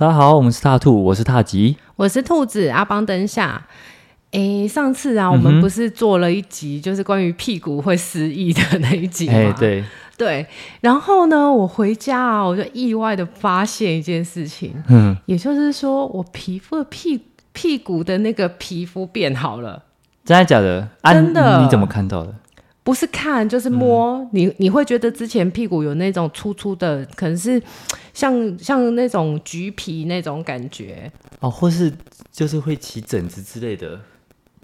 [0.00, 3.66] 大家好，我们是大兔，我是大吉，我是兔子阿邦灯下。
[4.30, 9.34] 诶，上次啊，我们不是做了一集，嗯、就是关于屁股会失忆的那一集吗？
[9.34, 9.84] 哎，对
[10.16, 10.46] 对。
[10.80, 17.20] 然后呢，我回家啊，我就意外的发现一件事情，嗯，也就是说，我皮肤的屁
[17.52, 19.82] 屁股的那个皮肤变好了，
[20.24, 20.88] 真的假的？
[21.02, 21.60] 啊、真的？
[21.62, 22.34] 你怎么看到的？
[22.90, 24.18] 不是看，就是摸。
[24.18, 27.62] 嗯、你你会觉得之前屁股有那种粗粗的，可能是
[28.12, 31.08] 像像那种橘皮那种感觉
[31.38, 31.92] 哦，或是
[32.32, 34.00] 就是会起疹子之类的。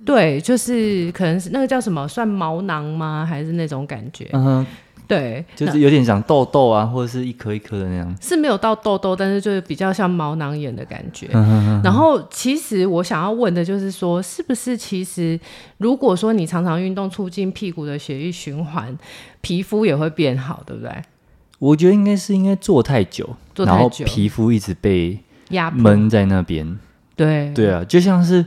[0.04, 3.24] 对，就是可能是那个叫什么，算毛囊吗？
[3.24, 4.28] 还是那种感觉？
[4.32, 4.66] 嗯哼。
[5.06, 11.28] 对，就是有点像痘痘啊，或者是一颗一颗的那样，是没有到痘痘，但是就是比较像毛囊炎的感觉。
[11.32, 15.38] 嗯、哼哼，然后，其实我想要问的就是说，是不是其实
[15.78, 18.96] 如果说你常常运动，促进屁股的血液循环，
[19.40, 20.90] 皮肤也会变好，对不对？
[21.58, 25.18] 我觉得应该是应该坐太久，坐太久，然后皮肤一直被
[25.50, 26.78] 压闷在那边。
[27.14, 28.44] 对对啊，就像是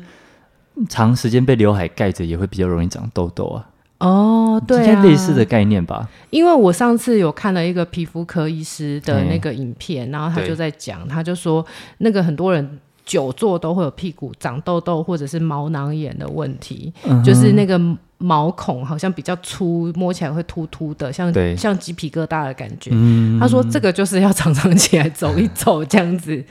[0.87, 3.65] 长时间被刘海盖着，也会比较容易长痘痘啊。
[3.99, 6.09] 哦，对啊，类似的概念吧。
[6.29, 11.65] 因为我上次有看了一个皮肤科医师的那个影片，然后他就在讲，他就说
[11.97, 17.79] 那个很多人久坐都会有屁股长痘痘或者是毛囊炎的问题，嗯、就是那个
[18.19, 22.91] 毛孔好像比较粗，摸起来会突突的，像像鸡皮疙瘩的感觉。
[22.93, 26.41] 嗯、他说这个就是要常常起来走一走这样子。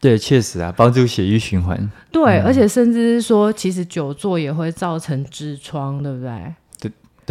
[0.00, 1.90] 对，确实啊，帮助血液循环。
[2.10, 6.30] 对，嗯、而且甚至是说，其实久坐也会造成痔疮，对不对？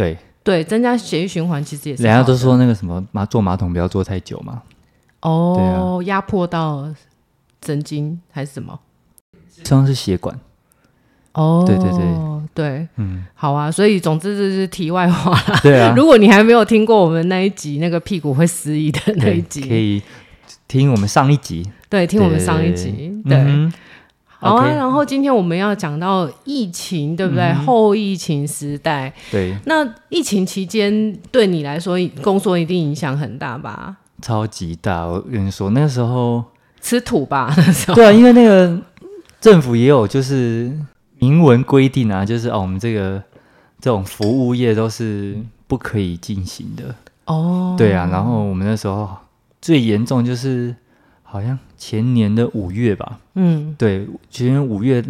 [0.00, 2.02] 对对，增加血液循环其实也是。
[2.02, 4.62] 人家都说那个什么马坐马桶不要坐太久嘛。
[5.20, 6.88] 哦，压、啊、迫到
[7.64, 8.80] 神经还是什么？
[9.62, 10.40] 像是血管。
[11.32, 12.00] 哦，对对对
[12.54, 13.70] 对，嗯，好啊。
[13.70, 15.60] 所以总之这是题外话啦。
[15.62, 20.02] 对啊， 如果你还没有听过我们那一集那个屁股会失忆的那一集，可以
[20.66, 21.70] 听我们上一集。
[21.90, 23.22] 对，听我们上一集。
[23.28, 23.36] 对
[24.40, 27.44] 好啊然后今天我们要讲到疫情，对不对？
[27.44, 29.54] 嗯、后疫情时代，对。
[29.66, 33.96] 那疫情期间对你来说，工作一定影响很大吧？
[34.22, 35.04] 超级大！
[35.06, 36.42] 我跟你说，那时候
[36.80, 37.94] 吃土吧， 那时候。
[37.94, 38.78] 对啊，因为那个
[39.40, 40.72] 政府也有就是
[41.18, 43.22] 明文规定啊，就是哦，我们这个
[43.80, 45.36] 这种服务业都是
[45.66, 46.94] 不可以进行的
[47.26, 47.74] 哦。
[47.76, 49.08] 对啊，然后我们那时候
[49.60, 50.74] 最严重就是。
[51.32, 55.02] 好像前年的五月吧，嗯，对，前年五月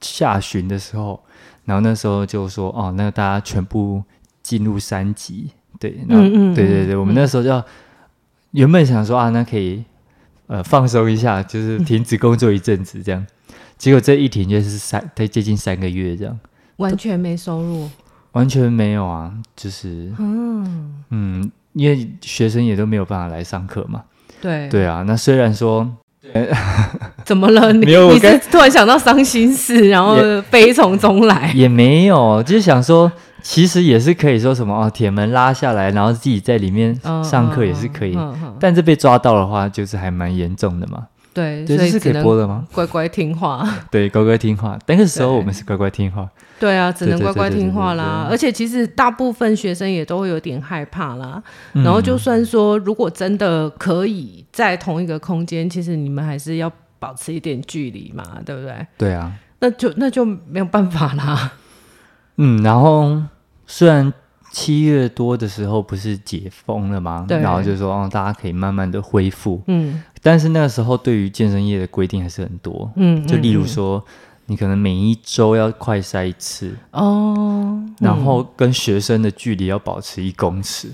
[0.00, 1.20] 下旬的时候，
[1.64, 4.00] 然后那时候就说，哦，那大家全部
[4.40, 7.60] 进入三级，对，嗯嗯，对对对，我们那时候就
[8.52, 9.82] 原本想说啊，那可以
[10.46, 16.38] 呃放松一下，就是停止工作一阵子这样，嗯、结果这一停就是三，对接近三个月这样，
[16.76, 17.90] 完全没收入，
[18.30, 24.04] 完全没有啊，就是，嗯嗯，因为学生也都没有办法来上课嘛。
[24.40, 24.68] 对。
[24.68, 25.90] 对啊，那虽然说，
[27.24, 27.72] 怎么了？
[27.74, 30.16] 你你是突然想到伤心事，然后
[30.50, 31.52] 悲从中来？
[31.54, 33.10] 也没有，就是想说，
[33.42, 38.18] 其实也是可以说什么哦，铁门拉下来，然后自己在里面上课也是可以，
[38.58, 41.04] 但是被抓到的话，就是还蛮严重的嘛。
[41.34, 42.64] 对，所以是可以播的吗？
[42.72, 43.68] 乖乖听话。
[43.90, 44.78] 对，乖乖听话。
[44.86, 46.30] 那个时候我们是乖乖听话。
[46.60, 48.28] 对啊，只能乖乖听话啦。
[48.30, 51.42] 而且其实大部分学生也都会有点害怕啦。
[51.72, 58.86] 然后就算说，如果真的可以在同一个空间，其实你们还是要保持一点距离嘛，对不对？
[58.96, 59.32] 对啊。
[59.58, 61.52] 那就那就没有办法啦。
[62.36, 63.20] 嗯，然后
[63.66, 64.12] 虽然。
[64.56, 67.24] 七月多的时候不是解封了吗？
[67.26, 69.60] 对然后就说哦，大家可以慢慢的恢复。
[69.66, 72.90] 嗯，但是那个时候对于健身业的规定还是很多。
[72.96, 74.02] 嗯，就例如说，嗯、
[74.46, 80.88] 你可能每一周要快筛一次哦，嗯、然后跟学生的距离要保持一公尺。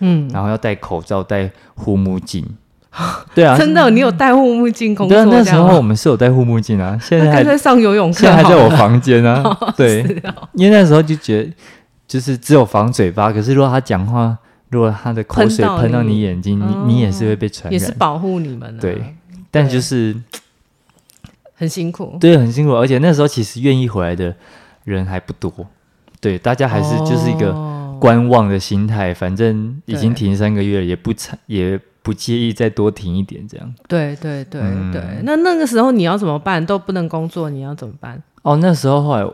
[0.00, 2.46] 嗯，然后要戴口罩、戴护目镜。
[3.34, 5.16] 对啊，真的，你有戴护目镜工作？
[5.16, 6.96] 对啊，那时候我们是有戴护目镜啊。
[7.02, 9.42] 现在还在上游泳课，现在还在我房间啊。
[9.60, 11.50] 哦、对，哦、因为那时候就觉得。
[12.06, 14.36] 就是只有防嘴巴，可是如果他讲话，
[14.74, 17.72] 如果他的口水喷到你眼睛，你你，你也是会被传染。
[17.72, 18.80] 也是保护你们的。
[18.80, 19.14] 对，
[19.48, 20.14] 但就是
[21.54, 22.16] 很辛苦。
[22.18, 24.34] 对，很辛苦，而且那时候其实愿意回来的
[24.82, 25.52] 人还不多。
[26.20, 27.54] 对，大家还是就是一个
[28.00, 33.74] 观望的心态，哦、反正已经停三个月了，也不差，也不介意再多停一点这样。
[33.86, 36.66] 对对对、嗯、对，那那个时候你要怎么办？
[36.66, 38.20] 都不能工作，你要怎么办？
[38.42, 39.24] 哦，那时候后来。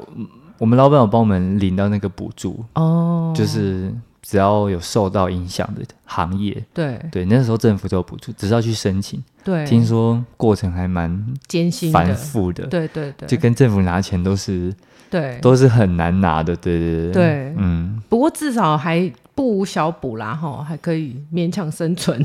[0.60, 3.90] 我们老板有帮我们领到那个补助哦，就是
[4.30, 9.20] 只要有受到影响的行业，对对，那时候政府都有补助，只是要去申请。
[9.42, 12.64] 对，听说过程还蛮艰辛、繁复的。
[12.68, 14.72] 对对对，就跟政府拿钱都是
[15.10, 16.54] 对，都是很难拿的。
[16.54, 18.00] 对对对对，嗯。
[18.08, 22.24] 不过至少还不无小补啦，哈，还可以勉强生存。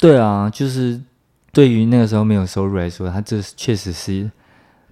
[0.00, 1.00] 对啊，就是
[1.52, 4.28] 对于那个时候没有收入来说，他这确实是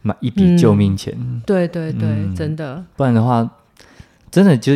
[0.02, 1.12] 买一笔救命钱。
[1.18, 2.84] 嗯、对对对，嗯、真的。
[2.94, 3.50] 不然的话，
[4.30, 4.74] 真的就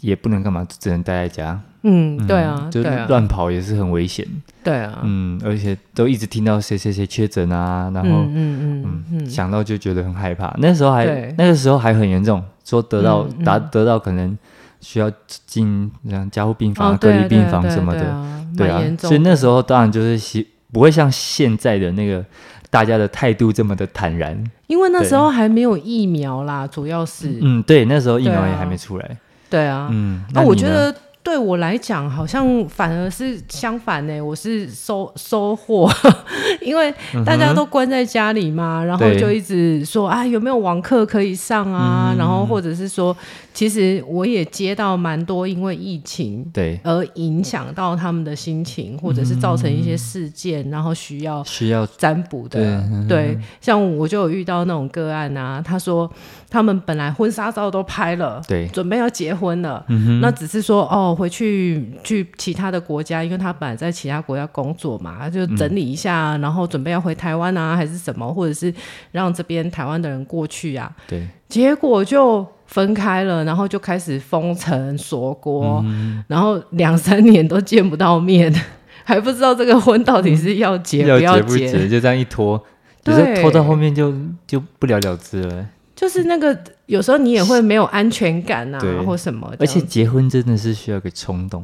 [0.00, 1.60] 也不能干嘛，只能待在家。
[1.82, 4.26] 嗯，对啊，就乱跑也是很危险。
[4.62, 10.54] 对啊，嗯，而且都一直听到谁谁谁确诊啊，然后嗯嗯嗯，想到就觉得很害怕。
[10.58, 11.06] 那时候还
[11.38, 14.36] 那个时候还很严重，说得到达得到可能
[14.80, 15.10] 需要
[15.46, 18.14] 进像加护病房、隔离病房什么的，
[18.56, 22.22] 对啊，所以那时候当然就是不会像现在的那个
[22.68, 27.38] 大家的态度这么的坦然，因为那时候还没有疫苗啦，主要是。
[27.40, 29.16] 嗯，对，那时候疫苗也还没出来，
[29.50, 30.94] 对啊，嗯，那我觉得。
[31.22, 34.18] 对我来讲，好像反而是相反呢。
[34.22, 35.88] 我是收收获，
[36.62, 36.92] 因为
[37.26, 42.12] 大家都关在家里嘛，嗯、然后就一直说啊，有没有网课可以上啊？
[42.14, 43.14] 嗯、然后或者是说。
[43.52, 52.80] 其实我也接到蛮多因为疫情对而影响到他们的心情，或者是造成一些事件，然后需要需要占卜的。
[53.08, 56.08] 对，像我就有遇到那种个案啊，他说
[56.50, 59.82] 他们本来婚纱照都拍了，对，准备要结婚了，
[60.20, 68.74] 那只是说哦，回去去其他的国家，因为他本来在其他国家工作嘛，他就整理一下，然后准备要回台湾啊，还是什么，或者是
[69.12, 72.46] 让这边台湾的人过去啊，对，结果就。
[72.70, 78.48] 分开了，然后就开始封城锁国，嗯、然后两三年都见不到面，
[79.02, 82.56] 还不知道这个婚到底是要结不要结，不结就这样一拖，
[83.02, 84.14] 对就是拖到后面就
[84.46, 85.66] 就不了了之了。
[86.00, 89.52] 就是那个有时候你也会没有安全感啊，对或什么。
[89.58, 91.62] 而且结婚真的是需要个冲动。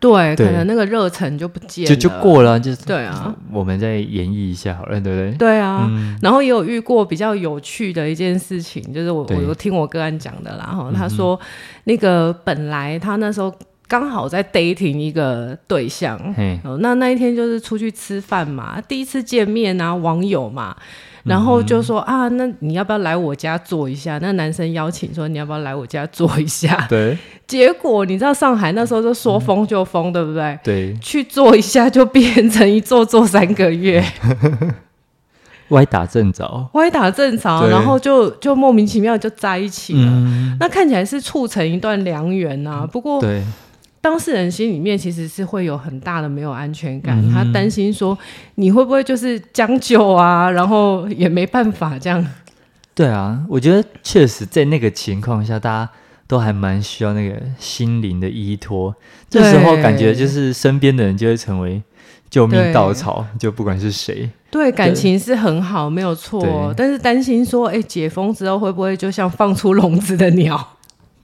[0.00, 3.32] 对，可能那个热忱就不见了，就就过了，就是对啊。
[3.52, 5.30] 我们再演绎一下好了，对不对？
[5.38, 5.86] 对啊。
[5.88, 10.64] 嗯、然后也有遇过比较有趣的一件事情，就是我对我有听我个案讲的啦。
[10.64, 11.38] 哈，他说
[11.84, 13.54] 那个本来他那时候
[13.86, 20.76] 刚好在 dating 一个对象，嘿那那一天就是出去吃饭嘛，第一次见面啊，网友嘛。
[21.24, 24.18] 然后就说啊，那你要不要来我家坐一下？
[24.22, 26.86] 那男生邀请说，你要不要来我家坐一下？
[26.88, 27.16] 对。
[27.46, 30.58] 结果你知道上海那时候就说封就封，对不对？
[30.62, 30.96] 对。
[31.00, 34.04] 去坐一下就变成一坐坐三个月，
[35.70, 36.68] 歪打正着。
[36.74, 40.10] 歪打正着，然后就就莫名其妙就在一起了。
[40.60, 42.86] 那看起来是促成一段良缘呐。
[42.90, 43.42] 不过对。
[44.02, 48.18] 当事人心里面其实是会有很大的没有安全感，嗯、他担心说
[48.54, 52.26] 你会不会就是将就啊，然后也没办法这样。
[52.94, 55.90] 对啊，我觉得确实在那个情况下，大家
[56.26, 58.94] 都还蛮需要那个心灵的依托。
[59.28, 61.82] 这时候感觉就是身边的人就会成为
[62.30, 64.30] 救命稻草，就不管是谁。
[64.50, 70.76] 对，感情是很好，没有错，但是担心说，哎，解封之后会不会就像放出笼子的鸟？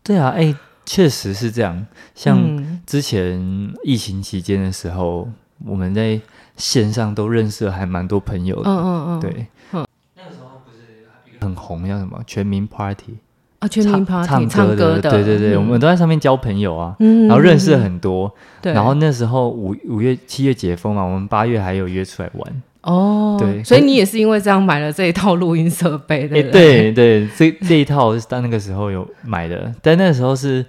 [0.02, 0.54] 对啊，哎。
[0.86, 3.38] 确实是这样，像之前
[3.82, 5.34] 疫情期间的时候，嗯、
[5.66, 6.18] 我们在
[6.56, 8.70] 线上都认识了还蛮多朋友的。
[8.70, 9.46] 嗯嗯嗯，对。
[9.72, 9.84] 嗯、
[10.16, 11.04] 那个时候不是
[11.44, 13.18] 很红，叫什么全民 Party
[13.58, 13.68] 啊？
[13.68, 18.32] 全民 Party 唱，唱歌的，对对对，嗯、我们都在上面交朋友啊，嗯、然后认识了很多。
[18.62, 22.62] 然后那时候五五月七月解封嘛，我们八月还有约出来玩。
[22.86, 26.40] 哦，对，所以你也是因为这样买了这一套录音设备的。
[26.52, 30.64] 对对，这这一套是在那个时候有买的，但那时候是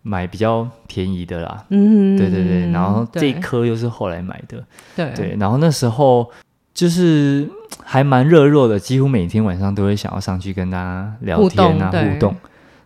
[0.00, 1.62] 买比较便宜的啦。
[1.68, 4.64] 嗯，对对对，然后这一颗又是后来买的。
[4.96, 6.30] 对对，然后那时候
[6.72, 7.46] 就是
[7.84, 12.34] 还蛮热络的，几乎每天晚上都会想要上去跟大家聊天啊，互动。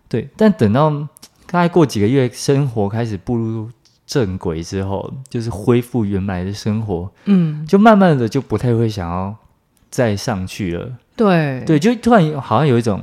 [0.08, 0.90] 对，但等到
[1.46, 3.70] 大概过几个月，生活开始步入。
[4.06, 9.34] 正轨之后，就是恢复原来的生活，嗯，就慢慢的就不太会想要
[9.90, 10.90] 再上去了。
[11.16, 13.02] 对对，就突然好像有一种，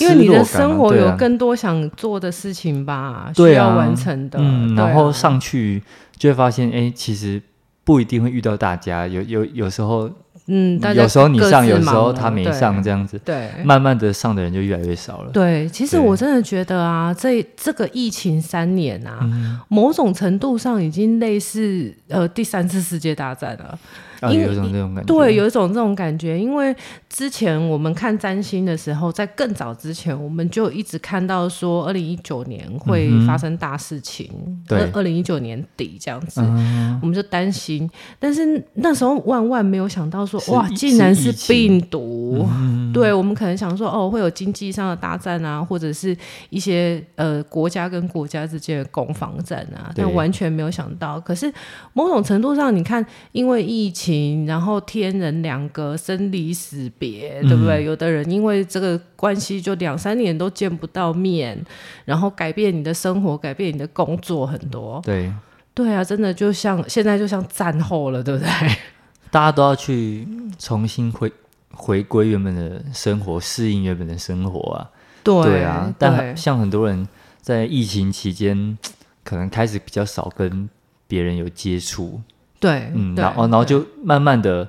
[0.00, 4.38] 因为你的生活有更多想做的事情吧，需要完成的。
[4.40, 5.82] 嗯，然后上去
[6.16, 7.42] 就会发现，哎，其实
[7.84, 10.10] 不一定会遇到大家，有有有时候。
[10.48, 15.30] 嗯，有时候你上，有时候他没上，这样子，对，慢慢的上的人就越来越少了。
[15.30, 19.20] 对，其实我真的觉得啊，这这个疫情三年啊，
[19.68, 23.78] 某种程度上已经类似呃第三次世界大战了。
[24.20, 26.36] 啊、有一种这种感觉，对，有一种这种感觉。
[26.36, 26.74] 因为
[27.08, 34.28] 之前我们看占星的时候，在更早之前，我们就一直看到说，二零一九年会发生大事情。
[34.66, 37.88] 对、嗯，二零一九年底这样子，嗯、我们就担心。
[38.18, 42.44] 但是那时候万万没有想到说，哇，竟然是病毒。
[42.50, 46.16] 嗯、对，我们可能想说，哦，会有经济上的大战啊，或者是
[46.50, 51.20] 一些呃国家跟国家之间的攻防战啊，对但完全没有想到。
[51.20, 51.52] 可是
[51.92, 54.07] 某种程度上，你看，因为疫情。
[54.46, 57.82] 然后天人两隔，生离死别，对不对？
[57.82, 61.58] 嗯、有的人因为这个关系，就两三年都见不到面，
[62.04, 65.00] 然后改变你的生活，改变你的工作很多。
[65.04, 65.32] 对，
[65.74, 68.48] 对啊，真的就像现在就像战后了，对不对？
[69.30, 70.26] 大家都要去
[70.58, 71.30] 重新回
[71.70, 74.90] 回归原本的生活，适应原本的生活啊。
[75.22, 77.06] 对，对啊，但像很多人
[77.40, 78.78] 在疫情期间，
[79.22, 80.68] 可能开始比较少跟
[81.06, 82.20] 别人有接触。
[82.60, 84.68] 对，嗯，然后然后就慢慢的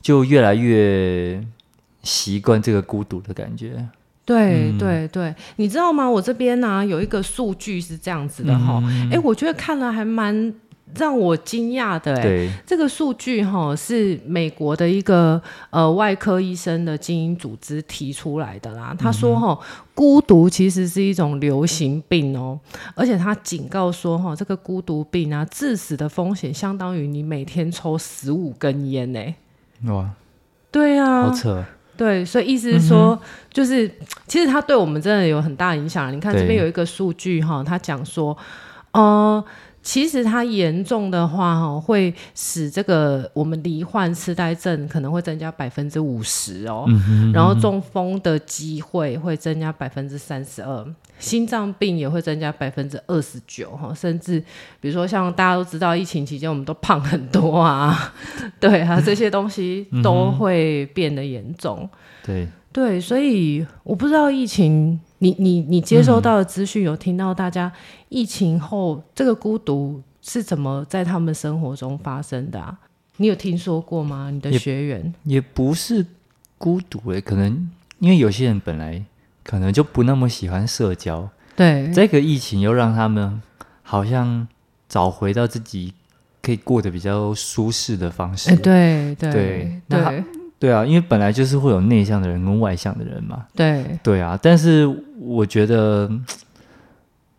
[0.00, 1.40] 就越来越
[2.02, 3.86] 习惯这个孤独的感觉。
[4.24, 6.08] 对对对，你知道吗？
[6.08, 10.52] 我这边呢、啊、有一个数据是这样子的哈，哎、嗯，我觉得看了还蛮
[10.96, 12.22] 让我惊讶的哎。
[12.22, 15.40] 对，这个数据哈是美国的一个
[15.70, 18.94] 呃外科医生的精英组织提出来的啦。
[18.98, 19.58] 他说哈，
[19.94, 22.58] 孤独其实是一种流行病哦，
[22.94, 29.34] 而且他警告说哈，这个孤独病啊，致死的风险相当于你每天抽十五根烟呢。
[29.84, 30.10] 哇，
[30.70, 31.64] 对啊，好扯。
[31.96, 33.20] 对，所以意思是说，嗯、
[33.52, 33.90] 就是
[34.28, 36.12] 其实它对我们真的有很大影响。
[36.12, 38.38] 你看这边有一个数据哈，他讲说，
[38.92, 39.44] 呃，
[39.88, 50.86] 其实它严重的话哈，会使这个我们罹患痴呆症可能会增加百分之五十哦，嗯嗯、然后中风的机会会增加百分之三十二。
[51.18, 54.38] 心脏病也会增加百分之二十九哈，甚至
[54.78, 58.12] 比如说像大家都知道，疫情期间我们都胖很多啊，
[58.60, 61.78] 对啊，这些东西都会变得严重。
[61.82, 61.90] 嗯、
[62.26, 67.72] 对对，所以我不知道疫情，你你你接收到的资讯有听到大家
[68.08, 72.78] 疫情后这个孤独是怎么在他们生活中发生的啊？
[73.16, 74.30] 你有听说过吗？
[74.30, 76.06] 你的学员也，也不是
[76.56, 79.04] 孤独诶、欸，可能因为有些人本来。
[79.44, 83.40] 可能就不那么喜欢社交，对这个疫情又让他们
[83.82, 84.46] 好像
[84.90, 85.94] 找回到自己
[86.42, 88.54] 可以过得比较舒适的方式。
[88.56, 90.22] 对对对，那
[90.58, 93.46] 对啊，因为本来就是会有内向的人跟外向的人嘛。
[93.54, 94.86] 对对啊，但是
[95.20, 96.10] 我觉得，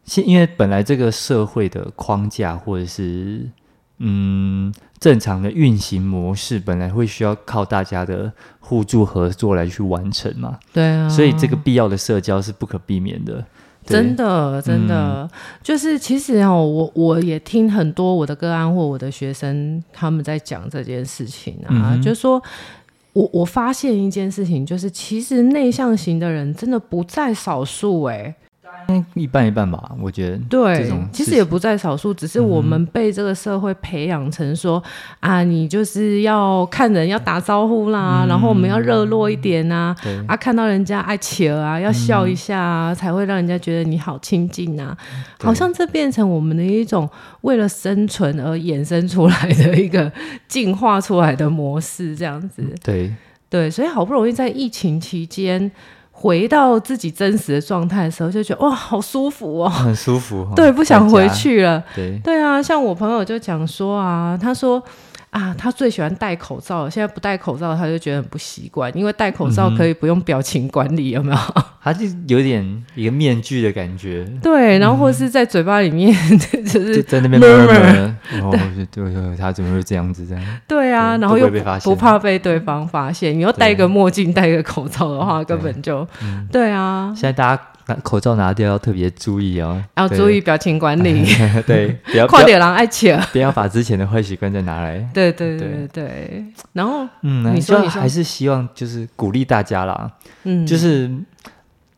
[0.06, 3.48] 现因为本来这个社会的框架或者是
[3.98, 4.74] 嗯。
[5.00, 13.42] 正常的运行模式本来会需要靠大家的互助合作来去完成嘛，对啊，所以这个必要的社交是不可避免的。
[13.86, 15.30] 真的，真的，嗯、
[15.64, 22.44] 就是其实哦，我我也听很多我的个案或我的学生他们在讲这件事情啊，嗯、就是说
[23.14, 28.36] 我我发现一件事情，就是其实内向型的人真的不在少数哎、
[29.14, 30.38] 一半一半吧，我觉得。
[30.50, 34.82] 对，其实也不在少数，只是我们被这个社会培养成说、
[35.20, 44.98] 嗯、啊，你就是要看人要打招呼啦，嗯、然后我们要热络一点啊，对啊，看到人家爱笑啊，要笑一下啊，嗯、才会让人家觉得你好亲近啊。
[45.40, 47.08] 好像这变成我们的一种
[47.42, 50.12] 为了生存而衍生出来的一个
[50.48, 52.64] 进化出来的模式，这样子。
[52.84, 53.14] 对
[53.50, 55.72] 对，所以好不容易在疫情期间。
[56.22, 60.46] 回到自己真实的状态的时候，就觉得哇，好舒服哦，很舒服。
[60.56, 61.82] 对，不想回去了。
[61.96, 64.84] 对，对啊，像我朋友就讲说啊，他说。
[65.32, 71.38] 啊，他最喜欢戴口罩，现在不戴口罩，他就觉得很不习惯，因为戴口罩可以不用表情管理，有没有？
[71.82, 74.26] 他就有点一个面具的感觉。
[74.42, 76.14] 对，然后或是在嘴巴里面，
[76.66, 78.18] 就是在那边闷闷。
[78.42, 78.52] 哦，
[78.92, 80.44] 对对，他怎么会这样子这样？
[80.68, 81.50] 对啊，然后又
[81.84, 83.38] 不怕被对方发现。
[83.38, 86.08] 你又戴个墨镜、戴个口罩的话，根本就
[86.52, 87.14] 对啊。
[87.16, 87.62] 现在大家。
[87.96, 91.26] 口罩拿掉要特别注意哦，要注意表情管理。
[91.68, 94.98] 对， 不要快点让爱情，不要把之前的坏习惯再拿来。
[95.14, 96.44] 对对对对。
[96.74, 100.12] 然后，嗯，你说还是希望就是鼓励大家啦，
[100.44, 101.10] 嗯，就是，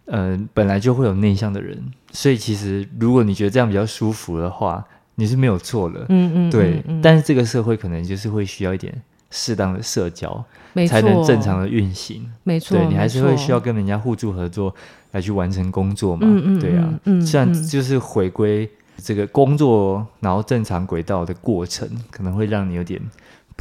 [0.05, 1.77] 呃，本来就会有内向的人，
[2.11, 4.83] 所以其实如果你觉得这样比较舒服的话，
[5.15, 6.05] 你是没有错的。
[6.09, 6.83] 嗯嗯，对。
[7.01, 8.93] 但是这个社会可能就是会需要一点
[9.29, 10.43] 适当的社交，
[10.87, 12.29] 才能正常的运行。
[12.43, 14.73] 没错，对，你还是会需要跟人家互助合作。
[15.11, 16.21] 来去完成工作嘛？
[16.23, 23.01] 嗯嗯，对啊，嗯，虽然就是回归这个工作，然后正常轨道的过程，可能会让你有点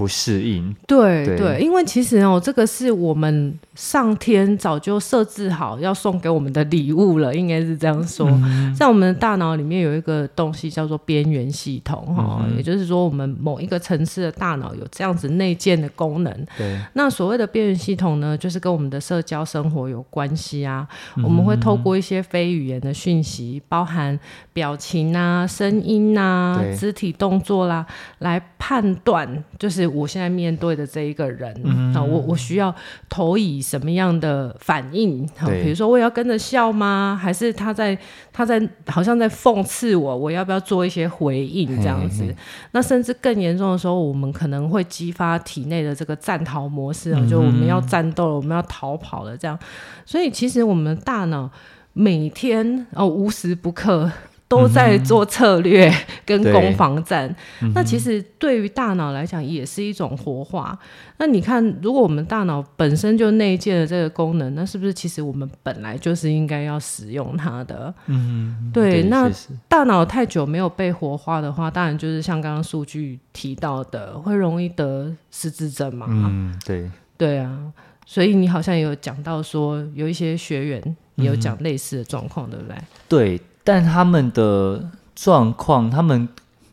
[0.00, 0.74] 不适应。
[0.86, 3.58] 对对，对，因为其实哦，这个是我们。
[3.76, 8.28] 上天早就设置好要送给我们的礼物了，应该是这样说。
[8.28, 16.46] 嗯、在我们的大脑里面有一个东西叫做边缘系统，哈、嗯，也就是说，我们某一个层次的大脑有这样子内建的功能。
[16.58, 16.78] 对。
[16.92, 20.86] 那所谓的边缘系统呢，就是跟我们的社交生活有关系啊。
[21.16, 24.18] 嗯、我们会透过一些非语言的讯息，包含
[24.52, 27.86] 表情啊、声音啊、肢体动作啦，
[28.18, 32.74] 来判断，就是我现在面对的这一个人啊，嗯、我我需要
[33.08, 33.60] 投以。
[33.70, 35.24] 什么样的反应？
[35.44, 37.16] 对比如说，我也要跟着笑吗？
[37.22, 37.96] 还是他在
[38.32, 40.16] 他在好像在讽刺我？
[40.16, 41.68] 我要不要做一些回应？
[41.76, 42.22] 这样子？
[42.22, 42.36] 嘿嘿，
[42.72, 49.56] 那甚至更严重的时候，我们可能会激发体内的这个战逃模式，嗯、哼就我们要战斗了，我们要逃跑了，这样。
[50.04, 51.48] 所以，其实我们的大脑
[51.92, 54.10] 每天哦无时不刻
[54.50, 55.88] 都在做策略
[56.26, 57.32] 跟攻防战。
[57.62, 60.76] 嗯、那其实对于大脑来讲也是一种活化。
[61.18, 67.94] 那你看，如果我们大脑本身就内建了这个功能，那是不是其实我们本来就是应该要使用它的？
[68.06, 69.02] 嗯，对。
[69.02, 69.30] 对，那
[69.68, 76.08] 大脑太久没有被活化的话，当然就是像刚刚数据提到的，会容易得失智症嘛。
[76.10, 76.90] 嗯，对。
[77.16, 77.72] 对啊，
[78.04, 82.76] 所以你好像也有讲到说，有一些学员也有讲类似的状况，嗯、对不对？
[83.08, 86.28] 对，但他们的状况，他们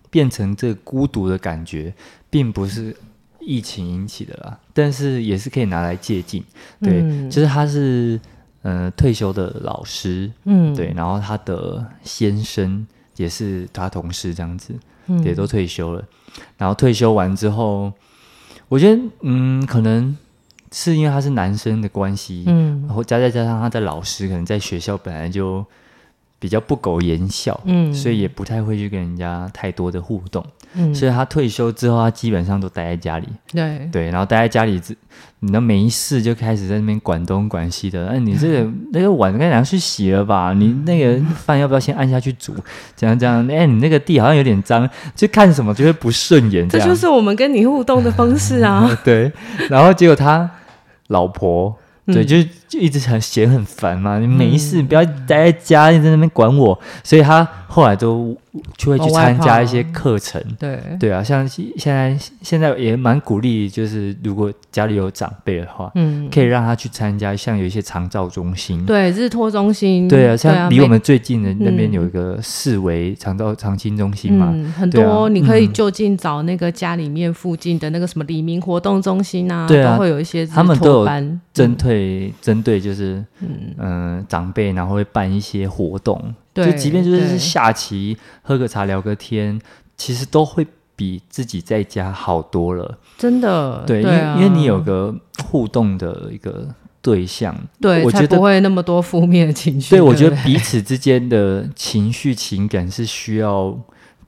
[0.09, 1.93] 变成这孤独的感觉，
[2.29, 2.95] 并不是
[3.39, 6.43] 疫情引起的啦，但是也是可以拿来借鉴。
[6.81, 8.19] 对，嗯、就是他是
[8.61, 14.73] 呃退休的老师，嗯，对，然后他的先生也是他同事，这样子，
[15.07, 16.03] 嗯、也都退休了。
[16.57, 17.91] 然后退休完之后，
[18.67, 20.15] 我觉得，嗯，可能。
[20.69, 25.65] 是因为他是男生的关系，嗯，然后加再加上他在老师可能在学校本来就
[26.39, 33.89] 比较不苟言笑，嗯，所以也不太会去跟人家太多的互动，嗯，所以他退休之后，他基本上都待在家里，对。
[33.91, 34.79] 对，然后待在家里，
[35.39, 40.53] 你都没事就开始在那边管东管西的，哎，你这个 那个碗该拿去洗了吧？
[40.53, 42.53] 你那个饭要不要先按下去煮？
[42.95, 49.31] 这样这样，哎，你那个地好像有点脏，就看什么就会不顺眼，这，这就是我们跟你互动的方式啊， 对，
[49.69, 50.49] 然后结果他。
[51.09, 51.73] 老婆，
[52.07, 58.35] 对，嗯、就就一直很嫌很烦嘛，你没事，不要待在家，你在那边管我，所以他后来都。
[58.77, 60.79] 就会去参加一些课程，对。
[60.99, 81.07] 对啊，像现在现在也蛮鼓励，就是如果家里有长辈的话，嗯，可以让他去参加，像有一些长照中心，对，日托中心，对啊，像离我们最近的那边有一个四维长照长青中心嘛，很多你可以就近找那个家里面附近的那个什么黎明活动中心啊，对啊，都会有一些他们都有
[81.53, 84.23] 针对针对就是嗯。
[84.27, 86.21] 长辈，然后会办一些活动。
[86.65, 89.59] 就即便就是下棋、喝个茶、聊个天，
[89.95, 92.97] 其实都会比自己在家好多了。
[93.17, 96.67] 真的，对，对啊、因为因为你有个互动的一个
[97.01, 99.91] 对象，对，我觉得才不会那么多负面的情绪。
[99.91, 103.77] 对，我觉得彼此之间的情绪情感是需要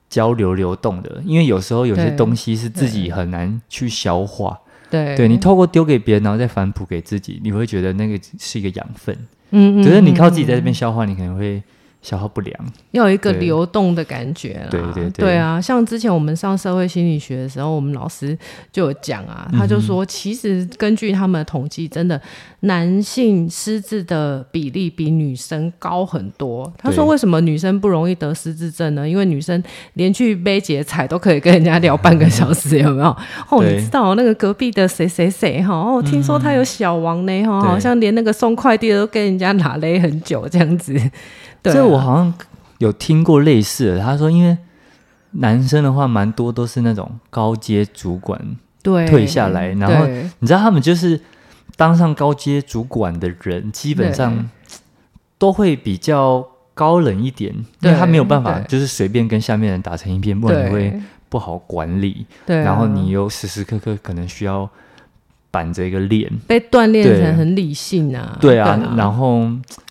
[0.10, 4.60] 交流流动的，因为有时候有些东西是自己很难去消化。
[4.90, 9.16] 对，对，你透过丢给别人，然后再反哺给自己，你会觉得那个是一个养分。
[9.52, 11.62] 嗯，嗯，嗯，可是你靠自己在这边消化，你可能会。
[12.02, 12.56] 消耗不良，
[12.92, 14.68] 要有一个流动的感觉啦。
[14.72, 18.38] 对对对，对啊，像之前我们上社会心理学的时候，我们老师
[18.72, 22.20] 就有讲啊，他就说，其实根据他们的统计，真的
[22.62, 26.72] 男性失智的比例比女生高很多。
[26.78, 29.08] 他说，为什么女生不容易得失智症呢？
[29.08, 33.16] 因为女生连去背节彩都可以跟人家聊半个小时，有没有？
[33.50, 35.74] 哦，你知道那个隔壁的谁谁谁哈？
[35.74, 40.94] 哦，听说他有小王呢哈，好像连那个送快递的都跟人家拉勒很久这样子。
[41.64, 42.34] 对啊、这我好像
[42.80, 44.00] 有听过类似的。
[44.00, 44.58] 他说，因为
[45.32, 48.40] 男生的话，蛮多都是那种高阶主管
[48.84, 50.06] 退下来，然后
[50.40, 51.20] 你知道他们就是
[51.76, 54.50] 当上高阶主管的人，基本上
[55.38, 62.26] 都会比较高冷一点，因为他没有办法就是随便跟下面人打成一片，不然你会不好管理。
[62.46, 64.70] 对，然后你又时时刻刻可能需要
[65.52, 68.38] 板着一个脸，被锻炼成很理性啊。
[68.40, 69.50] 对啊，对啊然后。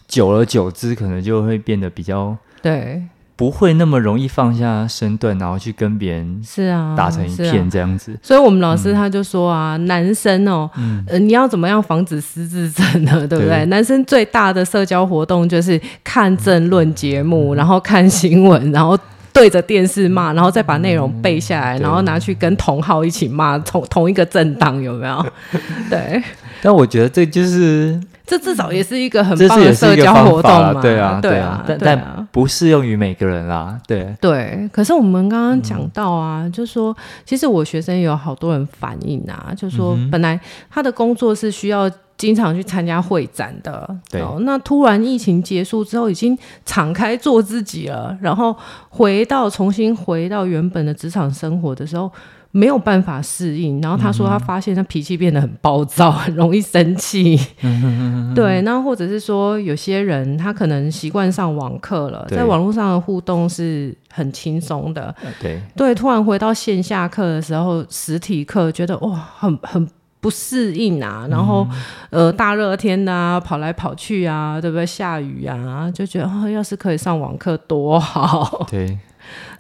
[0.09, 3.03] 久而久之，可能就会变得比较对，
[3.39, 8.19] 不会那么容易放下身段，然后去跟别人是啊打成一片这样子。
[8.21, 13.13] 所以，我们老师他就说啊，男生哦，嗯，你要怎么样防止失智症呢？
[13.31, 13.65] 对不对？
[13.67, 18.99] 男生最大的社交活动就是看政论节目，然后看新闻，然后
[19.33, 25.25] 对着电视骂，然后再把内容背下来，然后拿去跟同号一起骂同同一个政党，有没有？
[25.89, 26.21] 对。
[26.61, 28.01] 但我觉得这就是。
[28.29, 34.69] 这至少也是一个很棒的社交活动嘛，对啊，对啊，但但不适用于每个人啦，对对。
[34.71, 40.39] 可是我们刚刚讲到啊，嗯、就是说其实我学生有好多人反映啊，就是说本来
[40.71, 46.37] 他的工作是需要经常去参加会展的，对，那突然疫情结束之后，已经
[46.67, 48.55] 敞开做自己了，然后
[48.91, 52.13] 回到重新回到原本的职场生活的时候。
[52.51, 57.39] 没有办法适应，然后他说他发现他脾气变得很暴躁， 很容易生气。
[58.35, 65.15] 对，那或者是说有些人他可能习惯上网课了，在网络上的互动是很轻松的。
[65.41, 69.87] 对对，突然回到线下课的时候，实体课觉得哇，很很
[70.21, 71.27] 不适应啊。
[71.31, 71.67] 然后
[72.11, 74.87] 呃，大热天的啊，跑来跑去啊，对不对？
[74.87, 78.67] 下雨啊，就觉得哦，要是可以上网课多好。
[78.71, 78.99] 对。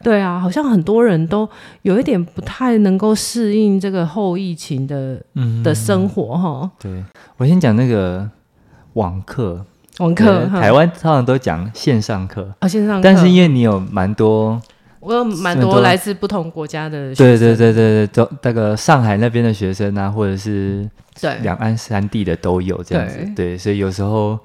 [0.02, 1.48] 对啊，好像很多人都
[1.82, 6.70] 有一点不太能够适应这个后疫情的、嗯、的生活哈。
[6.78, 7.04] 对，
[7.36, 8.28] 我先讲那个
[8.94, 9.64] 网课，
[9.98, 10.46] 网课。
[10.46, 13.02] 台湾通常都讲线上课啊，线上课。
[13.02, 14.60] 但是因为你有蛮多，
[15.00, 20.88] 我有蛮多来自不同国家的学生，对对对对对，都那个上海那边的学生啊，或者是
[21.20, 24.38] 对两岸三地的都有这样子，对，对，所以有时候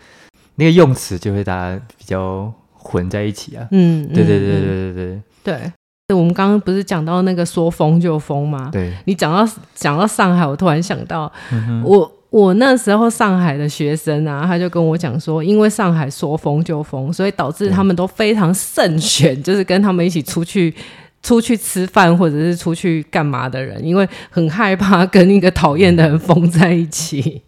[0.56, 2.52] 那个用词就会大家比较
[2.84, 3.68] 混在一起啊。
[3.72, 5.72] 嗯，对对对对对对对。
[6.10, 8.70] 我们刚刚不是讲到那个说封就封吗？
[8.72, 20.72] 对，你讲到讲到上海，我突然想到，嗯、我我那时候上海的学生啊，他就跟我讲说，因为上海说封就封，所以导致他们都非常慎选，就是跟他们一起出去
[21.24, 27.42] 出去吃饭或者是出去干嘛的人，因为很害怕跟一个讨厌的人 封在一起。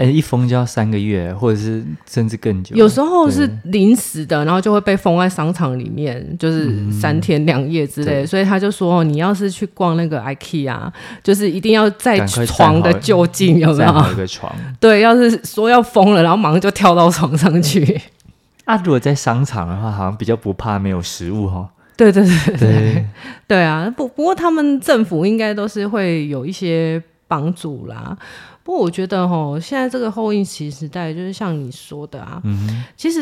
[0.00, 2.74] 哎，一封就要三个月，或者是甚至更久。
[2.74, 8.22] 有时候是临时的，然后就会被封在商场里面，就是三天两夜之类。
[8.22, 10.90] 嗯、所以他就说，你要是去逛那个 IKEA，
[11.22, 14.12] 就是一定要在床的就近有没有？
[14.12, 14.50] 一个床。
[14.80, 18.00] 对，要是说要封了，然后马上就跳到床上去。
[18.64, 21.68] 啊，如果在商场的话，好像比较不怕没有食物哈。
[21.94, 23.06] 对对对对对，
[23.46, 23.92] 对啊。
[23.94, 28.16] 不不过他们政府应该都是会有一些帮助啦。
[28.70, 33.20] 不过我觉得哈，现在这个后疫情时代，就是像你说的啊，嗯、其实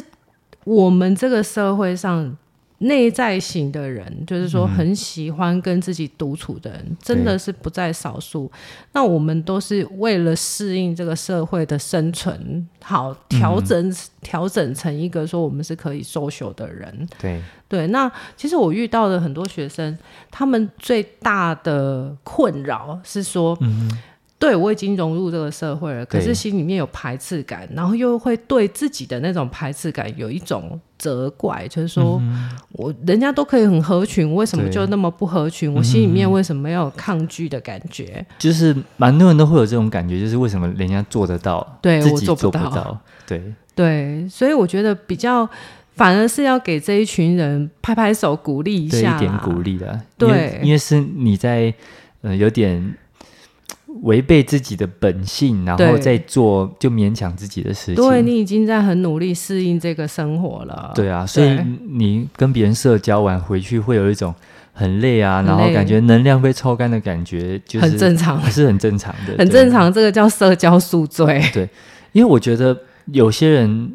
[0.65, 2.37] 我们这个社会上
[2.81, 8.53] 内在型的人，就是说很喜欢跟自己独处的人，嗯、真的是不在少数。
[8.93, 17.09] 那我们都是为了适应这个社会的生存，好调整调、嗯、整成一个说我们是可以 social 的人。
[17.19, 17.43] 对。
[17.67, 19.97] 对，那其实我遇到的很多学生，
[20.31, 23.91] 他们最大的困扰是说，嗯
[24.39, 35.75] 对，我已经融入这个社会了，可是心里面有排斥感，然后又会对自己的那种排斥感有一种责怪，就是说、嗯、我人家都可以很合群，为什么就那么不合群？
[35.75, 38.25] 我心里面为什么要有抗拒的感觉？
[38.39, 42.97] 就是蛮多人都会有这种感觉，就是为什么人家做得到，对自己我做不到？
[43.27, 43.43] 对
[43.75, 45.51] 对，所以我觉得比较
[45.97, 50.01] 反而是要给这一群人拍拍手，鼓励一下，一点鼓励的。
[50.17, 51.75] 对，因为是你在
[52.23, 52.95] 呃有点。
[54.03, 57.97] 违背自己的本性，然后再做就勉强自己的事情。
[57.97, 60.93] 对，你已经在很努力适应这个生活了。
[60.95, 61.59] 对啊，所以
[61.89, 64.35] 你跟别人社交完回去，会有一种
[64.73, 69.93] 很累啊，累然后感觉能量被抽干的感觉，就是很正常，是很正常的，很正常。
[69.93, 71.43] 这个叫社交宿醉。
[71.53, 71.69] 对，
[72.13, 73.91] 因为我觉得有些人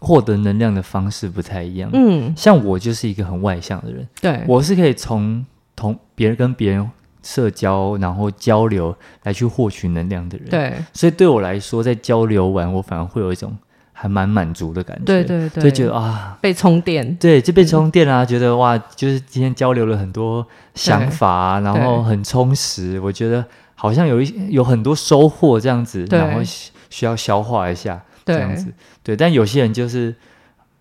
[0.00, 1.88] 获得能量的方式不太一样。
[1.92, 5.44] 嗯，像我就是一个很外向的人，对，我是可以从
[5.76, 6.90] 同别人跟别人。
[7.22, 13.56] 社交，然后交流来去获取能量的人，对，所以对我来说，在交流完，我反而会有一种
[13.92, 23.44] 还蛮满足的感觉，对对对，就觉得啊，被充电，对，就被充电啊，嗯、 觉得哇，就是今天交流了很多想法，对然后很充实，我觉得
[23.76, 26.40] 好像有一有很多收获这样子，然后
[26.90, 28.64] 需要消化一下这样子，
[29.04, 30.12] 对，对，但有些人就是，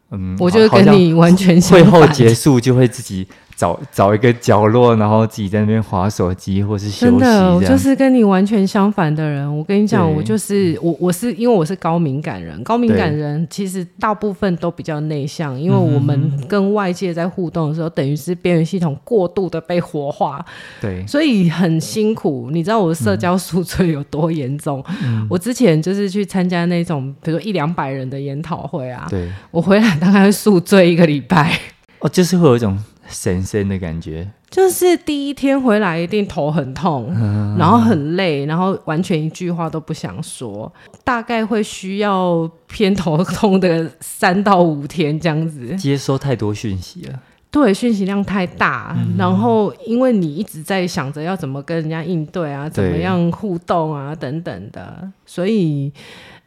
[0.09, 3.27] 嗯，我觉得跟你完全相反，会后结束就会自己。
[3.61, 7.05] 找找一个角落，然后自己在那边划手机，或是休息。
[7.05, 9.55] 真的，我就是跟你完全相反的人。
[9.55, 12.63] 我跟你讲，我就是我，我是因为我是高敏感人。
[12.63, 20.43] 高敏感人其实大部分都比较内向，因为我们跟外界在互动的时候，嗯、等于是边缘系统过度的被活化，
[20.81, 22.49] 对，所以很辛苦。
[22.51, 24.83] 你知道我的社交宿醉有多严重？
[25.03, 31.55] 嗯、我之前就是去参加那种，比如说一两百人的研讨会啊，对，我回来大概会宿醉一个礼拜。
[31.99, 32.75] 哦，就是会有一种。
[33.11, 40.71] 神仙的感觉，就是第一天回来一定头很痛，嗯、然后很累，然后完全一句话都不想说，
[41.03, 45.75] 大概会需要偏头痛的三到五天这样子。
[45.75, 47.19] 接收太多讯息了，
[47.51, 55.91] 对，讯息量太大，嗯、然后因为你一直在想着要怎么跟人家应对啊，怎么样互动啊等等的，所以。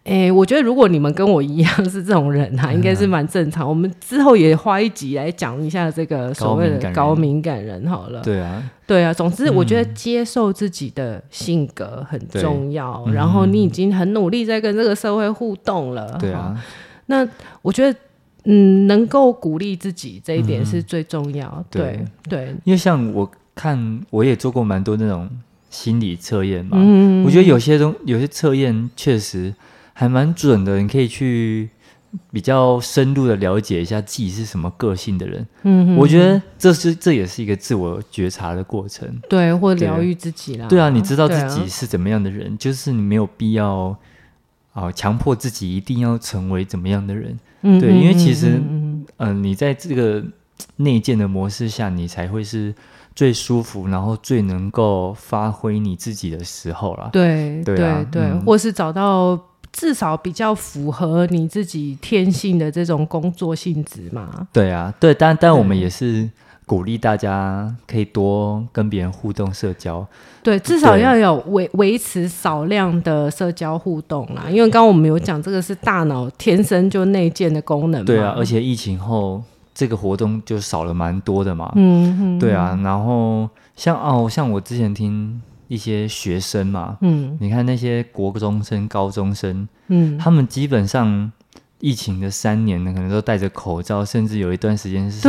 [0.04, 3.66] 哎，我觉得如果你们跟我一样 是这种人啊，应该是蛮正常。
[3.66, 8.20] 嗯、我们之后也花一集来讲一下这个所谓的高敏感人好了。
[8.20, 9.14] 对啊，对啊。
[9.14, 13.02] 总之，我觉得接受自己的性格很重要。
[13.06, 16.18] 嗯、然后你已经很努力在跟这个社会互动了。
[16.20, 16.54] 对啊。
[17.06, 17.26] 那
[17.62, 17.98] 我觉得，
[18.44, 21.64] 嗯，能够鼓励自己这一点是最重要。
[21.70, 22.04] 对。
[22.28, 25.26] 对因为像我看，我也做过蛮多那种
[25.70, 26.76] 心理测验嘛。
[26.78, 27.24] 嗯。
[27.24, 29.54] 我觉得有些东，有些测验确实。
[29.94, 31.70] 还蛮准的，你可以去
[32.30, 35.46] 比较深入的了解一下自己是什么个性的人。
[35.62, 40.66] 嗯，我觉得这是这也是一个自我觉察的过程，对，或疗愈自己啦。
[40.68, 43.96] 对啊，你知道自己是怎么样的人，啊、就是你没有必要
[44.72, 47.38] 啊强迫自己一定要成为怎么样的人。
[47.62, 50.22] 嗯哼，对，因为其实嗯、呃，你在这个
[50.76, 52.74] 内建的模式下，你才会是
[53.14, 57.08] 最舒服，然后最能够发挥你自己的时候啦。
[57.12, 59.40] 对，对啊，对，对，嗯、或是找到。
[59.74, 64.46] 至少比较符合你自己天性的这种工作性质嘛。
[64.52, 66.30] 对啊，对，但但我们也是
[66.64, 70.06] 鼓励大家可以多跟别人互动社交。
[70.44, 74.44] 对，至少要有维维持少量的社交互动啦。
[74.48, 78.06] 因为刚刚我们有讲，这个是大脑天生就内建的功能嘛。
[78.06, 79.42] 对啊，而且疫情后
[79.74, 81.72] 这个活动就少了蛮多的嘛。
[81.74, 82.38] 嗯嗯。
[82.38, 85.42] 对啊，然后像哦，像我之前听。
[85.68, 91.32] 一些学生嘛，嗯，你看那些国中生、高中生，嗯，他们基本上。
[91.84, 95.20] 疫情的三年呢，可能都戴着口罩，甚至有一段时间是